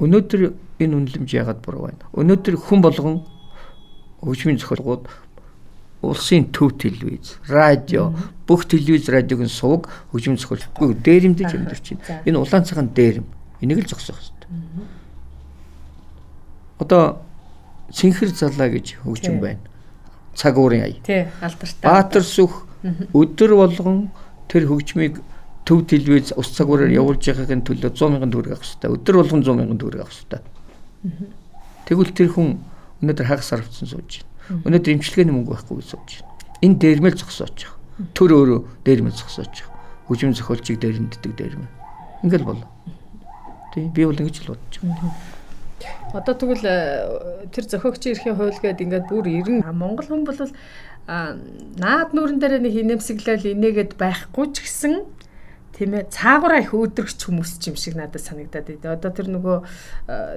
Өнөөдөр 0.01 0.41
энэ 0.81 0.97
үнэлэмж 0.97 1.31
яагаад 1.37 1.61
буруу 1.61 1.93
байна? 1.93 2.05
Өнөөдөр 2.17 2.57
хүн 2.57 2.81
болгон 2.81 3.17
хөгжмийн 4.25 4.57
зохиолгууд 4.57 5.05
улсын 6.01 6.49
төв 6.49 6.73
телевиз, 6.81 7.37
радио, 7.49 8.17
бүх 8.49 8.65
телевиз, 8.65 9.13
радиогийн 9.13 9.53
сувг 9.53 9.93
хөгжмийн 10.13 10.41
зохиолгүй 10.41 10.97
дээрэмдэж 10.97 11.53
амьдарч 11.53 11.87
байна. 12.01 12.25
Энэ 12.25 12.41
улаан 12.41 12.65
цагаан 12.65 12.89
дээрэм. 12.97 13.27
Энийг 13.61 13.85
л 13.85 13.89
зогсоох 13.93 14.17
хэрэгтэй. 14.17 14.49
Одоо 16.81 17.21
Синхэр 17.93 18.33
залаа 18.33 18.73
гэж 18.73 19.05
хөгжим 19.05 19.41
байна. 19.41 19.61
Цаг 20.35 20.57
уурын 20.57 20.89
ая. 20.89 20.97
Тий, 21.05 21.29
алдартай. 21.45 21.85
Баатар 21.85 22.25
сүх 22.25 22.65
өдөр 23.13 23.53
болгон 23.61 24.09
тэр 24.49 24.65
хөгжмийг 24.65 25.21
төв 25.64 25.85
телевиз 25.87 26.33
ус 26.37 26.51
цагуураар 26.57 26.90
явуулж 26.90 27.23
байгааг 27.25 27.64
төлөө 27.66 27.90
100 27.94 27.99
сая 27.99 28.31
төгрөг 28.31 28.53
авах 28.55 28.64
хэрэгтэй. 28.64 28.90
Өдөр 28.90 29.14
болгон 29.20 29.42
100 29.44 29.57
сая 29.57 29.79
төгрөг 29.81 30.01
авах 30.01 30.14
хэрэгтэй. 30.14 30.42
Тэгвэл 31.87 32.12
тэр 32.16 32.29
хүн 32.35 32.49
өнөөдөр 33.03 33.27
хагас 33.27 33.51
сарвцсан 33.51 33.88
сууж 33.88 34.20
байна. 34.20 34.62
Өнөөдөр 34.66 34.94
имчилгээний 34.94 35.35
мөнгө 35.35 35.53
байхгүй 35.57 35.83
сууж 35.85 36.11
байна. 36.20 36.31
Энэ 36.61 36.79
дээрмэл 36.81 37.16
зогсооч 37.16 37.57
байгаа. 37.64 38.12
Төр 38.16 38.31
өөрөө 38.37 38.61
дээрмэл 38.85 39.16
зогсооч 39.16 39.55
байгаа. 39.64 39.79
Хөгжим 40.09 40.35
зохиолчийг 40.37 40.79
дээрэмддэг 40.81 41.33
дээрмэл. 41.37 41.73
Ингээл 42.25 42.49
болоо. 42.49 42.68
Тий, 43.73 43.88
би 43.88 44.05
бол 44.05 44.18
ингэж 44.20 44.37
л 44.44 44.53
бодож 44.53 44.75
байгаа. 44.83 45.12
Одоо 46.12 46.35
тэгвэл 46.35 46.66
э, 46.66 47.49
тэр 47.55 47.64
зохиогчийн 47.64 48.14
эрхийн 48.18 48.37
хууль 48.37 48.61
гээд 48.61 48.85
ингээд 48.85 49.07
бүр 49.09 49.25
90 49.25 49.64
Монгол 49.73 50.05
хүн 50.05 50.27
бол 50.29 50.37
наад 51.09 52.11
нүрэн 52.12 52.38
дээр 52.38 52.61
нэг 52.61 52.75
хинэмсэглэл 52.77 53.57
инээгээд 53.57 53.96
байхгүй 53.96 54.46
ч 54.53 54.62
гэсэн 54.62 54.94
тийм 55.81 55.97
ээ 55.97 56.12
цаагаараа 56.12 56.61
их 56.61 56.77
өөдрөгч 56.77 57.16
хүмүүс 57.25 57.57
ч 57.57 57.73
юм 57.73 57.77
шиг 57.81 57.97
надад 57.97 58.21
санагдаад 58.21 58.69
байд. 58.69 58.85
Одоо 58.85 59.11
тэр 59.16 59.33
нөгөө 59.33 59.57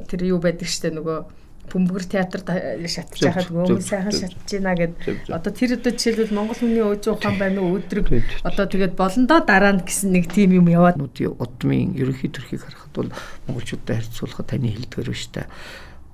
тэр 0.07 0.21
юу 0.23 0.39
байдаг 0.39 0.71
штэ 0.71 0.95
нөгөө 0.95 1.43
бөмбөр 1.67 2.03
театрт 2.07 2.47
шатж 2.87 3.23
байхад 3.23 3.51
өөмөн 3.51 3.83
сайхан 3.83 4.11
шатж 4.11 4.55
байна 4.59 4.75
гэд 4.75 5.27
одоо 5.31 5.51
тэр 5.51 5.79
өдөө 5.79 5.95
жишээлбэл 5.95 6.35
Монгол 6.35 6.59
хүний 6.59 6.83
өөж 6.83 7.07
ухаан 7.07 7.39
байна 7.39 7.63
уу 7.63 7.79
өдрөг 7.79 8.11
одоо 8.43 8.65
тэгээд 8.67 8.99
болондоо 8.99 9.39
дараа 9.47 9.71
нь 9.79 9.83
гэсэн 9.87 10.11
нэг 10.11 10.27
тим 10.27 10.51
юм 10.51 10.67
яваад 10.67 10.99
нүүдийн 10.99 11.39
удмын 11.39 11.95
ерөнхий 11.95 12.27
төрхийг 12.35 12.67
харахад 12.67 12.93
бол 12.93 13.11
монголчуудтай 13.47 13.95
харьцуулахад 14.03 14.47
таны 14.51 14.75
хэлдгэр 14.75 15.07
биш 15.07 15.31
та 15.31 15.47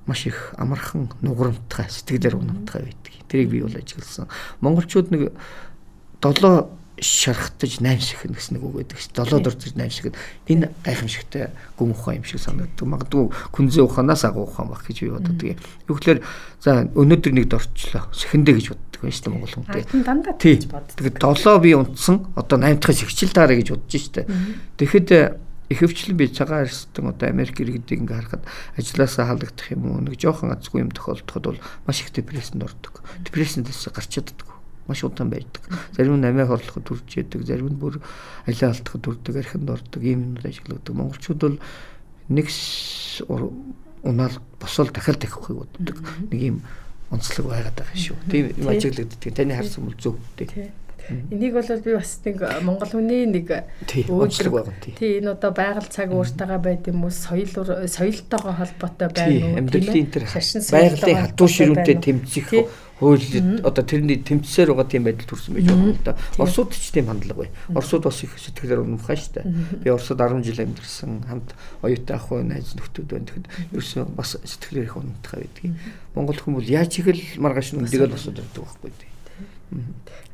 маш 0.06 0.26
их 0.30 0.54
амархан 0.58 1.10
нуграмтгай 1.22 1.89
сэтгэлээр 1.89 2.38
унамтгай 2.38 2.82
байдаг. 2.86 3.13
Тэрийг 3.30 3.50
би 3.50 3.62
бол 3.62 3.74
ажигласан. 3.74 4.30
Монголчууд 4.62 5.10
нэг 5.13 5.34
7 6.22 6.65
шархтаж 7.02 7.80
наймшигнэ 7.80 8.36
гэсэн 8.36 8.60
нэг 8.60 8.64
үг 8.64 8.76
байдаг 8.84 9.00
шүү. 9.00 9.16
Долоод 9.16 9.48
орж 9.48 9.74
наймшигнэ. 9.76 10.16
Энэ 10.48 10.72
гайхамшигтай 10.84 11.52
гүн 11.80 11.92
ухаан 11.96 12.20
юм 12.20 12.26
шиг 12.28 12.44
санагддаг. 12.44 12.88
Магадгүй 12.88 13.32
күнзээ 13.56 13.84
ухаанаас 13.84 14.24
агуу 14.28 14.48
ухаан 14.48 14.70
баг 14.70 14.84
гэж 14.84 14.98
би 15.04 15.12
боддог 15.16 15.44
юм. 15.44 15.60
Юу 15.88 15.96
гэхээр 15.96 16.20
за 16.60 16.88
өнөөдөр 16.92 17.34
нэг 17.34 17.48
дорчлоо. 17.48 18.04
Сэхэндэ 18.12 18.52
гэж 18.60 18.66
боддог 18.76 19.02
шүү 19.08 19.24
дээ 19.24 19.34
монгол 19.34 19.54
хүн. 19.56 19.66
Дандаа 20.04 20.36
гэж 20.36 20.64
боддог. 20.68 20.96
Тэгээд 21.00 21.18
7 21.24 21.64
би 21.64 21.72
унтсан. 21.76 22.16
Одоо 22.36 22.58
8 22.60 22.80
дахь 22.84 23.00
сэгчил 23.00 23.32
таарэ 23.32 23.60
гэж 23.64 23.68
бодож 23.74 24.06
дээ. 24.12 24.26
Тэгэхэд 24.76 25.10
ихэвчлэн 25.70 26.18
би 26.18 26.28
цагаан 26.28 26.66
арстан 26.66 27.14
одоо 27.14 27.30
Америк 27.30 27.62
иргэдийг 27.62 28.02
ингээ 28.02 28.18
харахад 28.18 28.44
ажилласаа 28.76 29.30
халагдах 29.30 29.70
юм 29.72 29.86
уу 29.86 30.02
нэг 30.02 30.18
жоохон 30.18 30.52
азгүй 30.52 30.82
юм 30.82 30.92
тохиолдоход 30.92 31.46
бол 31.46 31.62
маш 31.86 32.02
их 32.02 32.10
депрессэнд 32.10 32.66
ордог. 32.66 33.06
Депрессэндээс 33.22 33.94
гарч 33.94 34.10
чаддаг 34.18 34.59
маш 34.89 35.04
удаан 35.06 35.30
байдаг. 35.30 35.62
Зарим 35.93 36.17
нь 36.17 36.25
амиа 36.25 36.49
хорлоход 36.49 36.84
төрж 36.84 37.13
яадаг, 37.13 37.45
зарим 37.45 37.69
нь 37.69 37.80
бүр 37.80 38.02
алиа 38.49 38.73
алдахад 38.73 39.06
төрдөг, 39.06 39.38
архинд 39.38 39.69
ордог 39.69 40.04
ийм 40.04 40.34
юмуд 40.34 40.45
ажигладаг. 40.49 40.95
Монголчууд 40.97 41.39
бол 41.39 41.58
нэг 42.34 42.47
унаал 44.04 44.36
босол 44.60 44.89
дахиад 44.89 45.21
тахихыг 45.21 45.62
боддог. 45.62 45.97
Нэг 46.34 46.41
ийм 46.41 46.58
онцлог 47.13 47.54
байгаад 47.54 47.78
байгаа 47.78 47.97
шүү. 47.97 48.17
Тийм 48.30 48.52
юм 48.58 48.69
ажиглагддаг. 48.69 49.34
Таны 49.34 49.56
харсан 49.56 49.86
бол 49.86 49.97
зөв 50.02 50.17
тийм. 50.38 50.73
Энийг 51.10 51.54
бол 51.54 51.82
би 51.82 51.95
бас 51.95 52.19
нэг 52.25 52.38
монгол 52.62 52.89
хүний 52.93 53.25
нэг 53.25 53.49
өөрчлөг 54.06 54.54
байгаа 54.54 54.78
тийм. 54.78 54.95
Тий 54.99 55.17
энэ 55.17 55.34
одоо 55.34 55.52
байгаль 55.52 55.89
цаг 55.89 56.13
ууртайгаа 56.13 56.62
байд 56.62 56.86
юм 56.86 57.04
уу 57.04 57.10
соёл 57.10 57.49
соёлтойгоо 57.49 58.54
холбоотой 58.54 59.10
байна 59.10 59.45
уу? 59.49 59.58
Амьдралын 59.58 60.06
тэр 60.13 60.25
байгалийн 60.30 61.21
хатуу 61.25 61.49
ширүүнтэй 61.49 61.97
тэмцэх 61.97 62.49
хууль 63.00 63.24
одоо 63.64 63.84
тэрний 63.84 64.20
тэмцсээр 64.20 64.76
байгаа 64.76 64.88
тийм 64.92 65.04
байдал 65.08 65.28
төрсэн 65.32 65.56
байж 65.56 65.66
байгаа 65.72 65.88
юм 65.88 66.00
да. 66.04 66.18
Оросууд 66.36 66.76
ч 66.76 66.92
тийм 66.92 67.08
хандлага 67.08 67.48
бай. 67.48 67.50
Оросууд 67.72 68.04
бас 68.04 68.20
их 68.24 68.36
сэтгэлээр 68.36 68.84
унамхаа 68.84 69.16
дээ. 69.16 69.48
Би 69.84 69.90
Оросод 69.90 70.20
10 70.20 70.44
жил 70.44 70.60
амьдэрсэн 70.60 71.12
хамт 71.32 71.56
оюутай 71.82 72.16
ах 72.20 72.28
бай 72.28 72.44
найз 72.44 72.76
нөхдөд 72.76 73.08
байна. 73.08 73.26
Тэгэхэд 73.32 73.48
ерөөсөө 73.72 74.04
бас 74.20 74.36
сэтгэлээр 74.44 74.88
их 74.92 74.98
унамтхаа 75.00 75.40
байдаг. 75.40 75.64
Монгол 76.16 76.40
хүмүүс 76.44 76.68
яаж 76.68 76.92
их 77.00 77.08
л 77.08 77.24
маргааш 77.40 77.74
нүндийг 77.80 78.04
л 78.04 78.16
босоод 78.16 78.36
байдаг 78.36 78.60
байхгүй 78.60 78.92
тийм. 79.00 79.09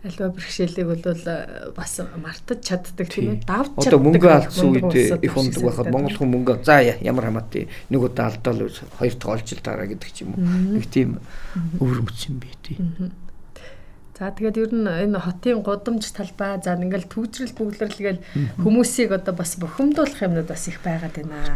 Альва 0.06 0.30
бэрхшээлийг 0.32 0.88
бол 0.88 1.04
э, 1.04 1.72
бас 1.76 2.00
мартаж 2.16 2.60
чаддаг 2.64 3.08
тийм 3.10 3.36
үү? 3.36 3.44
Давж 3.44 3.74
чаддаг. 3.84 3.90
Одоо 3.90 4.00
мөнгө 4.06 4.30
алдсан 4.32 4.70
үед 4.72 4.96
их 4.96 5.34
ундаг 5.36 5.62
байхад 5.66 5.92
монгол 5.92 6.16
хүн 6.16 6.30
мөнгө 6.32 6.54
за 6.64 6.80
ямар 7.04 7.28
хамаатай 7.28 7.68
нэг 7.90 8.00
удаа 8.00 8.32
алдаал 8.32 8.70
хоёр 8.70 9.16
дахь 9.20 9.34
олж 9.34 9.50
таараа 9.60 9.90
гэдэг 9.92 10.12
ч 10.14 10.24
юм 10.24 10.40
уу. 10.40 10.80
Нэг 10.80 10.88
тийм 10.88 11.20
өвөрмөц 11.84 12.20
юм 12.32 12.40
би 12.40 12.50
тийм. 12.64 13.12
За 14.16 14.32
тэгээд 14.32 14.56
ер 14.64 14.72
нь 14.72 14.88
энэ 14.88 15.20
хотын 15.20 15.60
гудамж 15.60 16.08
талбай 16.16 16.56
за 16.64 16.80
ингээл 16.80 17.12
түүжрэл 17.12 17.52
бүглэрлгээл 17.52 18.24
хүмүүсийг 18.64 19.12
одоо 19.12 19.36
бас 19.36 19.60
бухимдуулах 19.60 20.24
юмнууд 20.24 20.48
бас 20.48 20.72
их 20.72 20.80
байгаад 20.80 21.20
байна. 21.20 21.52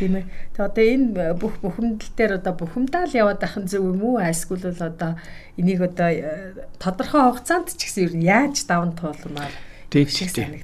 Тийм 0.00 0.16
ээ. 0.16 0.24
Тэгээд 0.56 0.72
одоо 0.72 0.84
энэ 0.88 1.36
бүх 1.36 1.60
бухимдал 1.60 2.12
дээр 2.16 2.32
одоо 2.40 2.56
бухимдаал 2.56 3.12
яваад 3.12 3.44
ахын 3.44 3.68
зөв 3.68 3.92
юм 3.92 4.00
уу? 4.08 4.24
Эсвэл 4.24 4.72
бол 4.72 4.88
одоо 4.88 5.20
энийг 5.60 5.84
одоо 5.84 6.08
э, 6.08 6.56
тодорхой 6.80 7.28
хугацаанд 7.28 7.76
ч 7.76 7.84
гэсэн 7.84 8.04
ер 8.08 8.14
нь 8.16 8.24
яаж 8.24 8.64
даван 8.64 8.96
туулмаар 8.96 9.52
Тийм 9.92 10.08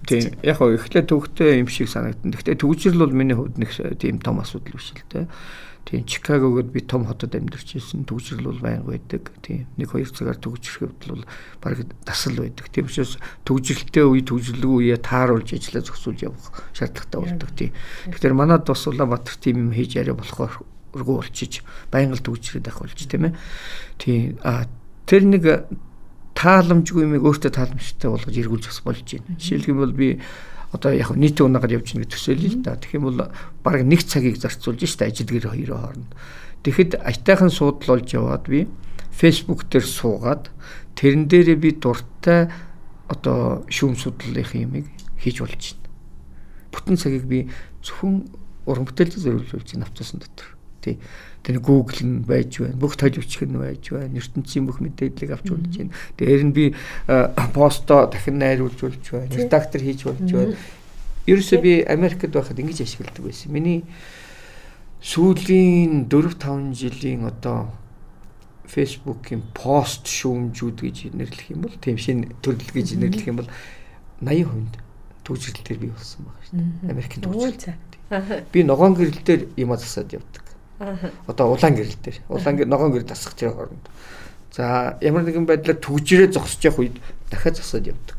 тийм. 0.09 0.33
Яг 0.41 0.57
гоо 0.57 0.73
эхлээд 0.73 1.13
төвхтэй 1.13 1.61
юм 1.61 1.69
шиг 1.69 1.93
санагдана. 1.93 2.33
Гэхдээ 2.33 2.57
төгжрөл 2.65 3.05
бол 3.05 3.13
миний 3.13 3.37
хувьд 3.37 3.61
нэг 3.61 3.69
тийм 4.01 4.25
том 4.25 4.41
асуудал 4.41 4.81
биш 4.81 4.97
л 4.97 5.05
дээ. 5.13 5.29
Тийм 5.89 6.05
Чикагогод 6.05 6.69
би 6.69 6.81
том 6.81 7.07
хотод 7.09 7.33
амьдарч 7.33 7.81
ирсэн. 7.81 8.05
Төгжрөл 8.05 8.53
бол 8.53 8.61
байнга 8.61 8.93
байдаг. 8.93 9.33
Тийм 9.41 9.65
1 9.81 9.89
2 9.89 10.13
цагаар 10.13 10.37
төгжрөх 10.37 10.85
хэвдэл 10.85 11.17
бол 11.17 11.25
баг 11.65 11.81
дасал 12.05 12.37
байдаг. 12.37 12.69
Тийм 12.69 12.93
учраас 12.93 13.17
төгжрэлтэй 13.49 14.05
үе 14.05 14.21
төгжрөлгүй 14.21 14.93
үе 14.93 15.01
тааруулж 15.01 15.49
ажиллаа 15.49 15.89
зохицуулж 15.89 16.21
явах 16.29 16.53
шаардлагатай 16.77 17.21
болдог. 17.25 17.49
Тийм. 17.57 17.73
Тэгэхээр 18.13 18.37
манад 18.37 18.69
бас 18.69 18.85
Улаанбаатар 18.85 19.41
тийм 19.41 19.65
юм 19.65 19.73
хийж 19.73 19.97
яриа 19.97 20.13
болохоор 20.13 20.61
өргөө 20.93 21.17
болчиж 21.25 21.65
байнга 21.89 22.21
л 22.21 22.27
төгжрээд 22.29 22.69
байх 22.69 22.85
болж 22.85 23.01
тийм 23.09 23.33
ээ. 23.33 23.35
Тийм. 23.97 24.37
А 24.45 24.69
тэр 25.09 25.25
нэг 25.25 25.73
тааламжгүй 26.37 27.09
юм 27.09 27.17
өөртөө 27.17 27.49
тааламжтай 27.49 28.13
болгож 28.13 28.37
эргүүлж 28.37 28.69
бас 28.69 28.81
болж 28.85 29.09
байна. 29.09 29.81
Бол 29.81 29.97
би 29.97 30.21
одоо 30.73 30.93
яг 30.93 31.17
нийтийн 31.17 31.49
унаагаар 31.49 31.81
явж 31.81 31.97
байгаа 31.97 32.13
төсөөлөл 32.13 32.61
л 32.61 32.65
да. 32.65 32.77
Тэгэх 32.77 32.99
юм 33.01 33.05
бол 33.09 33.33
баг 33.65 33.83
нэг 33.83 34.05
цагийг 34.05 34.37
зарцуулж 34.37 34.85
штэ 34.85 35.09
ажилгэр 35.09 35.49
хоёроо 35.49 35.79
хооронд. 35.81 36.13
Тэгэхэд 36.63 37.01
аятайхан 37.01 37.49
суудлуулж 37.49 38.09
яваад 38.13 38.45
би 38.49 38.69
фэйсбુક 39.17 39.65
дээр 39.73 39.87
суугаад 39.87 40.53
тэрэн 40.99 41.25
дээрээ 41.31 41.57
би 41.57 41.71
дуртай 41.79 42.53
одоо 43.09 43.65
шүүм 43.73 43.97
судлалын 43.97 44.69
юмыг 44.69 44.87
хийж 45.17 45.41
болж 45.41 45.57
байна. 45.57 45.89
Бүтэн 46.75 46.97
цагийг 47.01 47.25
би 47.25 47.49
зөвхөн 47.81 48.29
уран 48.69 48.85
бүтээлд 48.85 49.17
зориулж 49.17 49.73
байна 49.73 49.89
автобусан 49.89 50.21
дотор. 50.21 50.49
Тий. 50.85 51.01
Тэр 51.49 51.65
Google 51.65 52.05
нь 52.05 52.29
байж 52.29 52.61
байна. 52.61 52.77
Бүх 52.77 53.01
толовч 53.01 53.41
нь 53.41 53.57
байж 53.57 53.89
байна. 53.89 54.13
ертөнцийн 54.21 54.69
бүх 54.69 54.85
мэдээллийг 54.85 55.33
авч 55.33 55.49
болж 55.49 55.73
байна. 55.81 55.97
Дээр 56.21 56.45
нь 56.45 56.53
би 56.53 56.77
посто 57.57 58.05
дахин 58.05 58.37
найруулж 58.37 58.77
болж 58.77 59.01
байна. 59.09 59.33
Редактор 59.33 59.81
хийж 59.81 60.05
болж 60.05 60.29
байна. 60.29 60.61
Ерөөсөө 61.25 61.59
би 61.65 61.73
Америкт 61.89 62.29
байхад 62.29 62.61
ингэж 62.61 62.85
ашигладаг 62.85 63.25
байсан. 63.25 63.49
Миний 63.49 63.89
сүүлийн 65.01 66.05
4 66.13 66.37
5 66.37 66.77
жилийн 66.77 67.25
одоо 67.25 67.73
Facebook-ийн 68.69 69.41
пост 69.57 70.05
шүүмжүүд 70.05 70.85
гэж 70.85 71.17
нэрлэх 71.17 71.49
юм 71.49 71.65
бол 71.65 71.77
тийм 71.81 71.97
шинэ 71.97 72.37
төрөл 72.45 72.77
гэж 72.77 73.01
нэрлэх 73.01 73.25
юм 73.25 73.41
бол 73.41 73.49
80% 74.21 74.77
төвжирэл 75.25 75.65
дээр 75.65 75.81
бий 75.81 75.93
болсон 75.97 76.29
байгаа 76.29 76.45
шүү 76.45 76.61
дээ. 76.61 76.93
Америкийн 76.93 77.23
төвжирэл. 77.25 78.45
Би 78.53 78.61
ногоон 78.69 78.93
гэрэл 79.01 79.25
дээр 79.25 79.43
юм 79.57 79.73
засаад 79.73 80.13
явдаг. 80.13 80.45
Одоо 80.79 81.53
улаан 81.53 81.75
гэрэл 81.75 81.99
дээр. 82.03 82.19
Улаан 82.29 82.57
ногоон 82.69 82.93
гэрэл 82.95 83.09
засах 83.11 83.35
тэр 83.35 83.51
хооронд. 83.53 83.85
За 84.55 84.97
ямар 85.03 85.27
нэгэн 85.27 85.47
байдлаар 85.47 85.79
төгжрээ 85.79 86.31
зогсож 86.31 86.63
явах 86.63 86.79
үед 86.87 86.97
дахиад 87.31 87.59
засаад 87.59 87.91
явдаг. 87.91 88.19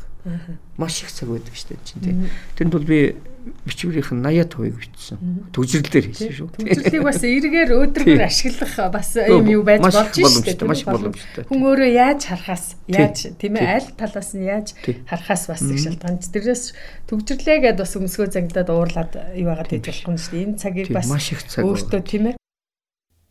Маш 0.76 1.00
их 1.00 1.12
цаг 1.12 1.32
байдаг 1.32 1.56
шүү 1.56 1.72
дээ 1.72 1.84
чинь 1.84 2.04
тийм. 2.04 2.18
Тэнд 2.56 2.72
бол 2.76 2.84
би 2.84 3.16
бичвэрийнх 3.64 4.12
нь 4.12 4.20
80% 4.20 4.76
бичсэн. 4.76 5.18
Төгжрлэлээр 5.56 6.06
хийсэн 6.12 6.32
шүү. 6.36 6.48
Төгжрлийг 6.60 7.04
бас 7.08 7.24
эргээр 7.24 7.70
өөдрөгөр 7.72 8.24
ашиглах 8.28 8.74
бас 8.92 9.16
юм 9.16 9.48
юу 9.48 9.64
байж 9.64 9.80
болж 9.80 9.96
шүү 10.12 10.44
дээ. 10.44 10.68
Маш 10.68 10.84
боломжтой. 10.84 11.44
Хүн 11.48 11.60
өөрөө 11.64 11.90
яаж 11.96 12.20
харахаас 12.28 12.76
яаж 12.84 13.32
тийм 13.40 13.56
ээ 13.56 13.80
аль 13.80 13.88
талаас 13.96 14.30
нь 14.36 14.44
яаж 14.44 14.76
харахаас 15.08 15.44
бас 15.48 15.64
их 15.64 15.80
шалтгаан. 15.88 16.20
Тэрээс 16.20 16.64
төгжрлээ 17.08 17.58
гэдээ 17.64 17.80
бас 17.80 17.96
өмсгөө 17.96 18.28
зангидаад 18.28 18.68
уурлаад 18.68 19.12
байгаад 19.16 19.72
хийж 19.72 19.88
болох 19.88 20.04
юм 20.04 20.20
шүү 20.20 20.32
дээ. 20.36 20.44
Энэ 20.44 20.60
цагийг 20.60 20.88
бас 20.92 21.08
өөртөө 21.08 22.02
тийм 22.04 22.24
ээ 22.28 22.40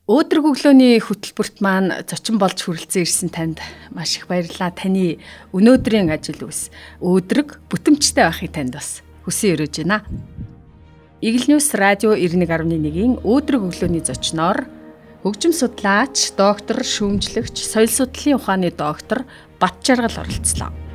Өөдрөг 0.10 0.46
өглөөний 0.50 0.98
хөтөлбөрт 1.06 1.62
маань 1.62 1.94
зочин 2.10 2.42
болж 2.42 2.58
хүрэлцэн 2.66 3.06
ирсэн 3.06 3.30
танд 3.30 3.62
маш 3.94 4.18
их 4.18 4.26
баярлалаа. 4.26 4.74
Таны 4.74 5.22
өнөөдрийн 5.54 6.10
ажил 6.10 6.50
үс 6.50 6.74
өөдрөг 6.98 7.62
бүтэмжтэй 7.70 8.26
байхыг 8.26 8.50
танд 8.50 8.74
бас 8.74 9.06
хүсэн 9.30 9.54
өрөөж 9.54 9.86
байна. 9.86 10.02
Игэл 11.22 11.54
Ньюс 11.54 11.70
радио 11.78 12.18
91.1-ийн 12.18 13.22
өөдрөг 13.22 13.70
өглөөний 13.70 14.02
зочноор 14.02 14.66
хөгжим 15.22 15.54
судлаач, 15.54 16.34
доктор, 16.34 16.82
шүүмжлэгч, 16.82 17.62
соёл 17.62 17.94
судлалын 17.94 18.42
ухааны 18.42 18.74
доктор 18.74 19.30
Батчаргал 19.62 20.26
оролцлоо. 20.26 20.89